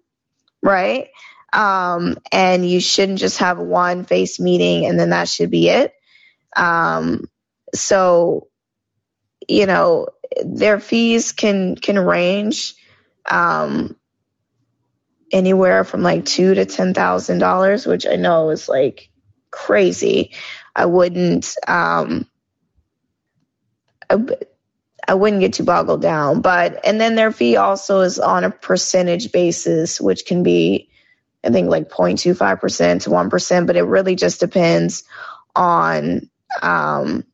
right? 0.62 1.10
Um, 1.52 2.18
and 2.32 2.70
you 2.70 2.80
shouldn't 2.80 3.18
just 3.20 3.40
have 3.40 3.58
one 3.58 4.06
face 4.06 4.40
meeting 4.40 4.86
and 4.86 4.98
then 4.98 5.10
that 5.10 5.28
should 5.28 5.50
be 5.50 5.70
it. 5.70 5.92
Um, 6.56 7.26
so, 7.74 8.48
you 9.48 9.66
know, 9.66 10.08
their 10.46 10.80
fees 10.80 11.32
can 11.32 11.76
can 11.76 12.00
range 12.00 12.76
um, 13.30 13.96
anywhere 15.32 15.84
from 15.84 16.02
like 16.04 16.26
two 16.26 16.54
to 16.56 16.66
ten 16.66 16.94
thousand 16.94 17.40
dollars, 17.40 17.86
which 17.86 18.06
I 18.06 18.16
know 18.16 18.50
is 18.50 18.70
like 18.70 19.10
crazy. 19.52 20.34
I 20.76 20.86
wouldn't 20.86 21.56
um, 21.68 22.28
I, 24.10 24.18
I 25.08 25.16
wouldn't 25.16 25.42
get 25.42 25.54
too 25.54 25.64
boggled 25.64 26.02
down, 26.02 26.42
but 26.42 26.86
and 26.86 27.02
then 27.02 27.16
their 27.16 27.32
fee 27.32 27.58
also 27.58 28.02
is 28.02 28.20
on 28.20 28.44
a 28.44 28.52
percentage 28.52 29.32
basis, 29.32 30.00
which 30.02 30.26
can 30.26 30.44
be 30.44 30.90
I 31.44 31.50
think 31.50 31.70
like 31.70 31.90
0.25% 31.90 33.04
to 33.04 33.10
1%, 33.10 33.68
but 33.68 33.78
it 33.78 33.84
really 33.84 34.16
just 34.16 34.40
depends 34.40 35.04
on 35.56 36.31
um, 36.62 37.26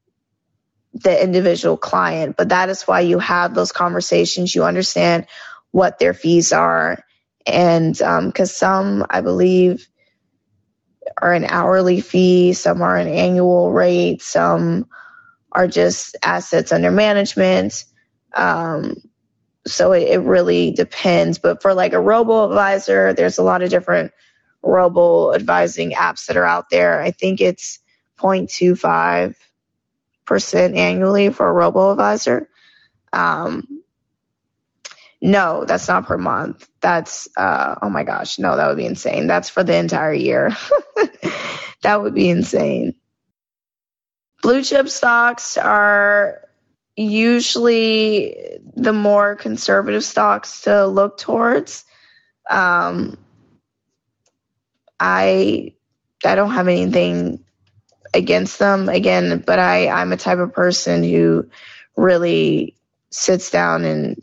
the 0.94 1.24
individual 1.24 1.78
client. 1.78 2.38
But 2.38 2.50
that 2.50 2.70
is 2.70 2.84
why 2.84 3.02
you 3.02 3.20
have 3.20 3.54
those 3.54 3.72
conversations. 3.72 4.56
You 4.56 4.64
understand 4.64 5.28
what 5.72 6.00
their 6.00 6.14
fees 6.14 6.52
are. 6.52 7.04
And 7.46 7.94
because 7.94 8.52
um, 8.52 9.02
some, 9.02 9.06
I 9.10 9.22
believe, 9.22 9.88
are 11.22 11.34
an 11.34 11.46
hourly 11.46 12.02
fee, 12.02 12.54
some 12.54 12.82
are 12.82 12.98
an 12.98 13.08
annual 13.08 13.72
rate, 13.72 14.22
some 14.22 14.88
are 15.52 15.68
just 15.68 16.18
assets 16.22 16.72
under 16.72 16.92
management. 16.92 17.86
Um, 18.34 18.98
so 19.66 19.94
it, 19.94 20.08
it 20.10 20.20
really 20.20 20.72
depends. 20.72 21.40
But 21.40 21.62
for 21.62 21.74
like 21.74 21.94
a 21.94 22.02
robo 22.02 22.50
advisor, 22.50 23.14
there's 23.14 23.38
a 23.38 23.44
lot 23.44 23.62
of 23.62 23.70
different 23.70 24.12
robo 24.62 25.34
advising 25.34 25.92
apps 25.92 26.26
that 26.26 26.38
are 26.38 26.46
out 26.46 26.70
there. 26.70 27.02
I 27.02 27.12
think 27.12 27.42
it's 27.42 27.80
0.25% 28.18 29.36
annually 30.78 31.30
for 31.30 31.48
a 31.48 31.54
robo 31.54 31.92
advisor. 31.92 32.50
Um, 33.14 33.84
no, 35.22 35.66
that's 35.66 35.88
not 35.88 36.06
per 36.06 36.18
month. 36.18 36.70
That's, 36.80 37.28
uh, 37.36 37.76
oh 37.82 37.90
my 37.90 38.04
gosh, 38.04 38.38
no, 38.40 38.56
that 38.56 38.68
would 38.68 38.78
be 38.78 38.86
insane. 38.86 39.28
That's 39.28 39.50
for 39.50 39.64
the 39.64 39.76
entire 39.76 40.14
year. 40.14 40.56
that 41.82 42.02
would 42.02 42.14
be 42.14 42.30
insane. 42.30 42.96
Blue 44.44 44.64
chip 44.64 44.90
stocks 44.90 45.58
are 45.58 46.48
usually 46.96 48.60
the 48.76 48.94
more 48.94 49.36
conservative 49.36 50.04
stocks 50.04 50.62
to 50.62 50.86
look 50.86 51.18
towards. 51.18 51.84
Um, 52.50 53.18
I 55.00 55.74
I 56.26 56.36
don't 56.36 56.52
have 56.52 56.68
anything 56.68 57.44
against 58.14 58.60
them 58.60 58.90
again, 58.90 59.44
but 59.46 59.60
I 59.60 59.90
I'm 59.90 60.12
a 60.14 60.18
type 60.18 60.40
of 60.40 60.54
person 60.54 61.04
who 61.04 61.50
really 61.96 62.76
sits 63.12 63.52
down 63.52 63.86
and 63.86 64.22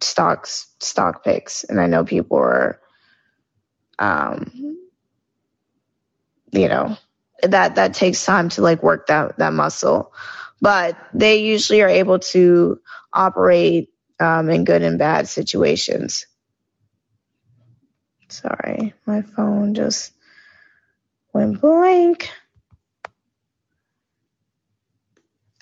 stocks 0.00 0.66
stock 0.80 1.24
picks, 1.24 1.64
and 1.64 1.80
I 1.80 1.86
know 1.86 2.04
people 2.04 2.38
are, 2.38 2.80
um, 3.98 4.50
you 6.52 6.68
know, 6.68 6.96
that 7.42 7.76
that 7.76 7.94
takes 7.94 8.24
time 8.24 8.48
to 8.50 8.62
like 8.62 8.82
work 8.82 9.08
that 9.08 9.38
that 9.38 9.52
muscle, 9.52 10.12
but 10.60 10.96
they 11.14 11.38
usually 11.42 11.82
are 11.82 11.88
able 11.88 12.18
to 12.20 12.80
operate 13.12 13.90
um, 14.20 14.50
in 14.50 14.64
good 14.64 14.82
and 14.82 14.98
bad 14.98 15.28
situations. 15.28 16.26
Sorry, 18.28 18.94
my 19.06 19.22
phone 19.22 19.74
just 19.74 20.12
went 21.32 21.60
blank. 21.60 22.30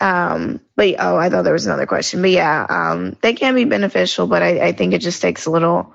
Um, 0.03 0.61
but 0.77 0.97
oh, 1.01 1.17
I 1.17 1.31
thought 1.31 1.45
there 1.45 1.55
was 1.55 1.67
another 1.67 1.87
question. 1.87 2.23
But 2.23 2.33
yeah, 2.33 2.67
um, 2.69 3.17
they 3.23 3.35
can 3.35 3.55
be 3.57 3.67
beneficial, 3.67 4.27
but 4.29 4.43
I, 4.43 4.69
I 4.69 4.73
think 4.73 4.95
it 4.95 5.01
just 5.01 5.23
takes 5.23 5.47
a 5.47 5.53
little 5.53 5.95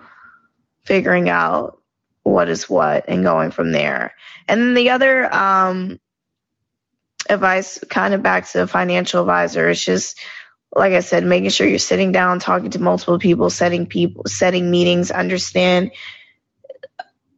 figuring 0.85 1.29
out 1.29 1.81
what 2.23 2.49
is 2.49 2.69
what 2.69 3.05
and 3.09 3.23
going 3.23 3.51
from 3.51 3.73
there. 3.73 4.15
And 4.47 4.61
then 4.61 4.75
the 4.75 4.91
other 4.91 5.33
um, 5.33 5.99
advice, 7.29 7.79
kind 7.89 8.13
of 8.13 8.23
back 8.23 8.47
to 8.49 8.59
the 8.59 8.67
financial 8.67 9.21
advisor, 9.21 9.69
is 9.69 9.83
just 9.83 10.19
like 10.75 10.93
I 10.93 11.01
said, 11.01 11.25
making 11.25 11.51
sure 11.51 11.67
you're 11.67 11.79
sitting 11.79 12.13
down, 12.13 12.39
talking 12.39 12.71
to 12.71 12.79
multiple 12.79 13.19
people, 13.19 13.49
setting 13.49 13.87
people, 13.87 14.23
setting 14.27 14.71
meetings, 14.71 15.11
understand 15.11 15.91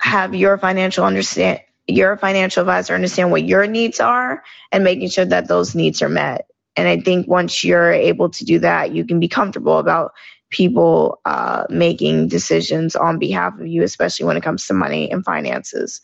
have 0.01 0.36
your 0.36 0.59
financial 0.59 1.05
understand 1.05 1.61
your 1.88 2.17
financial 2.17 2.61
advisor 2.61 2.95
understand 2.95 3.32
what 3.32 3.43
your 3.45 3.67
needs 3.67 4.01
are 4.01 4.43
and 4.72 4.84
making 4.84 5.09
sure 5.09 5.26
that 5.26 5.47
those 5.49 5.76
needs 5.76 6.03
are 6.03 6.09
met. 6.09 6.49
And 6.80 6.88
I 6.88 7.01
think 7.01 7.27
once 7.27 7.61
you're 7.61 7.91
able 7.91 8.30
to 8.30 8.45
do 8.45 8.59
that, 8.59 8.93
you 8.93 9.05
can 9.05 9.19
be 9.19 9.27
comfortable 9.27 9.80
about 9.80 10.13
people 10.49 11.19
uh, 11.25 11.65
making 11.69 12.30
decisions 12.30 12.95
on 12.95 13.19
behalf 13.19 13.59
of 13.59 13.67
you, 13.67 13.84
especially 13.84 14.27
when 14.27 14.38
it 14.38 14.43
comes 14.43 14.65
to 14.67 14.73
money 14.73 15.11
and 15.11 15.25
finances. 15.25 15.99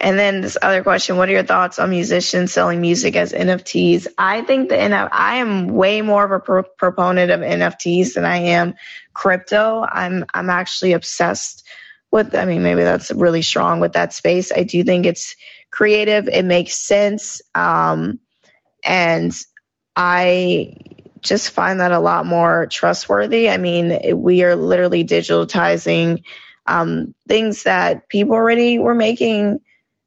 And 0.00 0.18
then 0.18 0.40
this 0.40 0.58
other 0.60 0.82
question, 0.82 1.16
what 1.16 1.28
are 1.28 1.32
your 1.32 1.44
thoughts 1.44 1.78
on 1.78 1.90
musicians 1.90 2.52
selling 2.52 2.80
music 2.80 3.14
as 3.14 3.32
NFTs? 3.32 4.08
I 4.18 4.42
think 4.42 4.68
the 4.68 4.74
NF- 4.74 5.10
I 5.12 5.36
am 5.36 5.68
way 5.68 6.02
more 6.02 6.24
of 6.24 6.32
a 6.32 6.40
pro- 6.40 6.64
proponent 6.64 7.30
of 7.30 7.40
NFTs 7.40 8.14
than 8.14 8.24
I 8.24 8.38
am 8.38 8.74
crypto. 9.14 9.86
I'm 9.88 10.24
I'm 10.34 10.50
actually 10.50 10.92
obsessed 10.92 11.64
with 12.10 12.34
I 12.34 12.46
mean 12.46 12.64
maybe 12.64 12.82
that's 12.82 13.12
really 13.12 13.42
strong 13.42 13.78
with 13.78 13.92
that 13.92 14.12
space. 14.12 14.50
I 14.50 14.64
do 14.64 14.82
think 14.82 15.06
it's 15.06 15.36
creative, 15.70 16.28
it 16.28 16.44
makes 16.44 16.74
sense. 16.74 17.42
Um, 17.54 18.20
and 18.84 19.34
I 19.96 20.76
just 21.20 21.50
find 21.50 21.80
that 21.80 21.92
a 21.92 21.98
lot 21.98 22.26
more 22.26 22.66
trustworthy. 22.66 23.50
I 23.50 23.56
mean, 23.56 24.16
we 24.16 24.44
are 24.44 24.56
literally 24.56 25.04
digitalizing 25.04 26.22
um, 26.66 27.14
things 27.26 27.64
that 27.64 28.08
people 28.08 28.34
already 28.34 28.78
were 28.78 28.94
making 28.94 29.60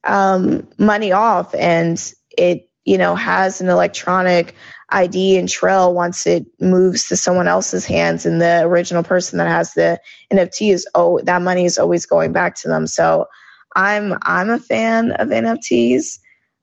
um, 0.04 0.68
money 0.78 1.12
off, 1.12 1.54
and 1.56 2.02
it 2.38 2.70
you 2.86 2.98
know 2.98 3.16
has 3.16 3.62
an 3.62 3.70
electronic 3.70 4.56
ID 4.90 5.38
and 5.38 5.50
trail 5.50 5.94
once 5.94 6.26
it 6.26 6.46
moves 6.60 7.08
to 7.08 7.18
someone 7.18 7.48
else's 7.48 7.86
hands, 7.86 8.26
and 8.26 8.42
the 8.42 8.62
original 8.64 9.04
person 9.04 9.38
that 9.38 9.48
has 9.48 9.74
the 9.74 10.00
NFT 10.32 10.72
is 10.72 10.88
oh 10.96 11.20
that 11.24 11.42
money 11.42 11.66
is 11.66 11.78
always 11.78 12.06
going 12.06 12.32
back 12.32 12.56
to 12.58 12.68
them. 12.68 12.88
So 12.88 13.28
I'm 13.76 14.18
I'm 14.22 14.50
a 14.50 14.60
fan 14.60 15.12
of 15.12 15.30
NFTs. 15.30 16.20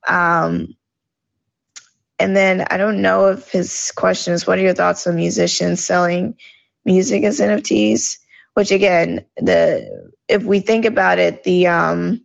Um, 0.06 0.74
and 2.18 2.36
then 2.36 2.66
I 2.70 2.76
don't 2.76 3.00
know 3.00 3.28
if 3.28 3.50
his 3.50 3.92
question 3.94 4.34
is 4.34 4.46
what 4.46 4.58
are 4.58 4.62
your 4.62 4.74
thoughts 4.74 5.06
on 5.06 5.16
musicians 5.16 5.84
selling 5.84 6.36
music 6.84 7.24
as 7.24 7.40
NFTs? 7.40 8.18
Which 8.54 8.70
again, 8.70 9.24
the 9.36 10.10
if 10.28 10.42
we 10.42 10.60
think 10.60 10.84
about 10.84 11.18
it, 11.18 11.44
the 11.44 11.68
um 11.68 12.24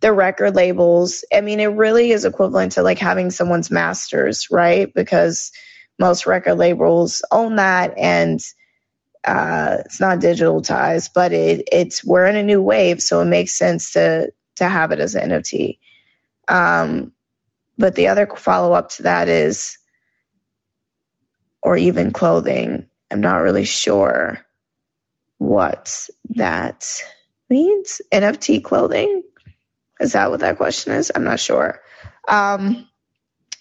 the 0.00 0.12
record 0.12 0.56
labels, 0.56 1.24
I 1.32 1.42
mean, 1.42 1.60
it 1.60 1.66
really 1.66 2.10
is 2.10 2.24
equivalent 2.24 2.72
to 2.72 2.82
like 2.82 2.98
having 2.98 3.30
someone's 3.30 3.70
masters, 3.70 4.48
right? 4.50 4.92
Because 4.94 5.52
most 5.98 6.26
record 6.26 6.54
labels 6.54 7.22
own 7.30 7.56
that 7.56 7.92
and 7.98 8.40
uh, 9.24 9.78
it's 9.84 10.00
not 10.00 10.18
digitalized, 10.18 11.10
but 11.14 11.32
it, 11.32 11.68
it's 11.70 12.04
we're 12.04 12.26
in 12.26 12.36
a 12.36 12.42
new 12.42 12.62
wave, 12.62 13.02
so 13.02 13.20
it 13.20 13.26
makes 13.26 13.52
sense 13.52 13.92
to 13.92 14.32
to 14.56 14.68
have 14.68 14.92
it 14.92 15.00
as 15.00 15.14
an 15.14 15.30
NFT. 15.30 15.78
Um, 16.48 17.12
but 17.78 17.94
the 17.94 18.08
other 18.08 18.26
follow 18.26 18.72
up 18.72 18.90
to 18.90 19.02
that 19.04 19.28
is, 19.28 19.78
or 21.62 21.76
even 21.76 22.12
clothing. 22.12 22.86
I'm 23.10 23.20
not 23.20 23.38
really 23.38 23.64
sure 23.64 24.38
what 25.38 26.08
that 26.30 26.86
means. 27.48 28.00
NFT 28.12 28.62
clothing. 28.62 29.22
Is 29.98 30.12
that 30.12 30.30
what 30.30 30.40
that 30.40 30.56
question 30.56 30.92
is? 30.92 31.10
I'm 31.14 31.24
not 31.24 31.40
sure. 31.40 31.80
Um, 32.28 32.88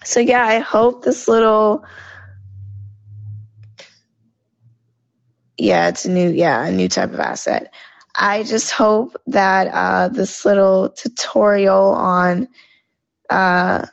so 0.04 0.20
yeah, 0.20 0.46
I 0.46 0.60
hope 0.60 1.04
this 1.04 1.28
little 1.28 1.84
yeah, 5.60 5.90
it's 5.90 6.06
a 6.06 6.12
new 6.12 6.30
yeah, 6.30 6.66
a 6.66 6.72
new 6.72 6.88
type 6.88 7.14
of 7.14 7.20
asset. 7.20 7.74
I 8.16 8.44
just 8.44 8.72
hope 8.72 9.16
that 9.28 9.68
uh, 9.68 10.08
this 10.08 10.46
little 10.46 10.90
tutorial 10.90 11.90
on 11.94 12.48
uh, 13.30 13.86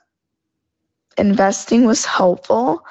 investing 1.19 1.85
was 1.85 2.05
helpful. 2.05 2.85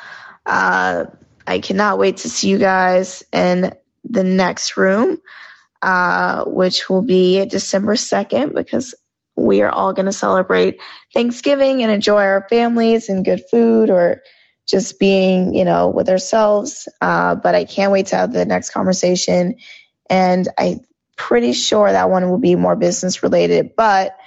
Uh, 0.46 1.06
I 1.48 1.60
cannot 1.60 1.98
wait 2.00 2.18
to 2.18 2.30
see 2.30 2.50
you 2.50 2.58
guys 2.58 3.24
in 3.32 3.74
the 4.04 4.24
next 4.24 4.78
room, 4.78 5.22
uh, 5.82 6.44
which 6.46 6.90
will 6.90 7.02
be 7.02 7.46
December 7.46 7.96
2nd 7.96 8.54
because 8.54 8.94
we 9.36 9.62
are 9.62 9.72
all 9.72 9.94
going 9.94 10.06
to 10.06 10.14
celebrate 10.14 10.80
Thanksgiving 11.14 11.82
and 11.82 11.92
enjoy 11.92 12.22
our 12.24 12.46
families 12.50 13.10
and 13.10 13.26
good 13.26 13.42
food 13.50 13.90
or 13.90 14.22
just 14.68 15.00
being, 15.00 15.54
you 15.54 15.66
know, 15.66 15.90
with 15.90 16.10
ourselves. 16.10 16.88
Uh, 17.02 17.36
but 17.36 17.56
I 17.56 17.66
can't 17.66 17.92
wait 17.92 18.08
to 18.08 18.16
have 18.16 18.34
the 18.34 18.46
next 18.46 18.72
conversation. 18.72 19.56
And 20.10 20.48
I'm 20.58 20.82
pretty 21.16 21.54
sure 21.54 21.92
that 21.92 22.10
one 22.10 22.30
will 22.30 22.40
be 22.40 22.56
more 22.56 22.76
business 22.76 23.24
related. 23.24 23.76
But 23.76 24.18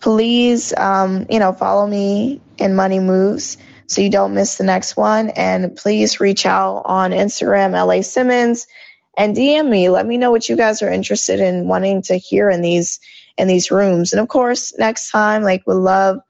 please, 0.00 0.72
um, 0.76 1.26
you 1.28 1.38
know, 1.38 1.52
follow 1.52 1.86
me 1.86 2.40
in 2.58 2.74
Money 2.74 3.00
Moves 3.00 3.58
so 3.86 4.00
you 4.00 4.10
don't 4.10 4.34
miss 4.34 4.56
the 4.56 4.64
next 4.64 4.96
one. 4.96 5.30
And 5.30 5.76
please 5.76 6.20
reach 6.20 6.46
out 6.46 6.82
on 6.84 7.10
Instagram, 7.10 7.72
LA 7.72 8.02
Simmons, 8.02 8.66
and 9.16 9.36
DM 9.36 9.68
me. 9.68 9.88
Let 9.90 10.06
me 10.06 10.16
know 10.16 10.30
what 10.30 10.48
you 10.48 10.56
guys 10.56 10.82
are 10.82 10.90
interested 10.90 11.40
in 11.40 11.66
wanting 11.66 12.02
to 12.02 12.16
hear 12.16 12.48
in 12.48 12.62
these 12.62 13.00
in 13.36 13.48
these 13.48 13.70
rooms. 13.70 14.12
And 14.12 14.20
of 14.20 14.28
course, 14.28 14.76
next 14.78 15.10
time, 15.10 15.42
like, 15.42 15.66
would 15.66 15.76
love 15.76 16.20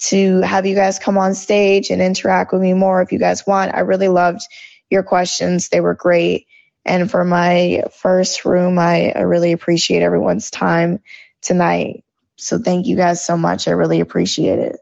to 0.00 0.40
have 0.40 0.66
you 0.66 0.74
guys 0.74 0.98
come 0.98 1.18
on 1.18 1.34
stage 1.34 1.90
and 1.90 2.00
interact 2.00 2.52
with 2.52 2.62
me 2.62 2.72
more 2.72 3.02
if 3.02 3.12
you 3.12 3.18
guys 3.18 3.46
want. 3.46 3.74
I 3.74 3.80
really 3.80 4.08
loved 4.08 4.42
your 4.90 5.02
questions, 5.02 5.68
they 5.68 5.80
were 5.80 5.94
great. 5.94 6.46
And 6.84 7.10
for 7.10 7.24
my 7.24 7.84
first 8.00 8.44
room, 8.44 8.78
I, 8.78 9.12
I 9.14 9.20
really 9.20 9.52
appreciate 9.52 10.02
everyone's 10.02 10.50
time 10.50 11.00
tonight. 11.42 12.04
So 12.36 12.58
thank 12.58 12.86
you 12.86 12.96
guys 12.96 13.24
so 13.24 13.36
much. 13.36 13.68
I 13.68 13.72
really 13.72 14.00
appreciate 14.00 14.58
it. 14.58 14.78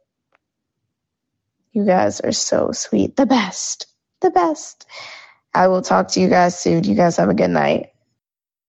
You 1.72 1.84
guys 1.84 2.20
are 2.20 2.32
so 2.32 2.70
sweet. 2.72 3.16
The 3.16 3.26
best. 3.26 3.86
The 4.20 4.30
best. 4.30 4.86
I 5.52 5.68
will 5.68 5.82
talk 5.82 6.08
to 6.08 6.20
you 6.20 6.28
guys 6.28 6.58
soon. 6.58 6.84
You 6.84 6.94
guys 6.94 7.16
have 7.16 7.28
a 7.28 7.34
good 7.34 7.50
night. 7.50 7.90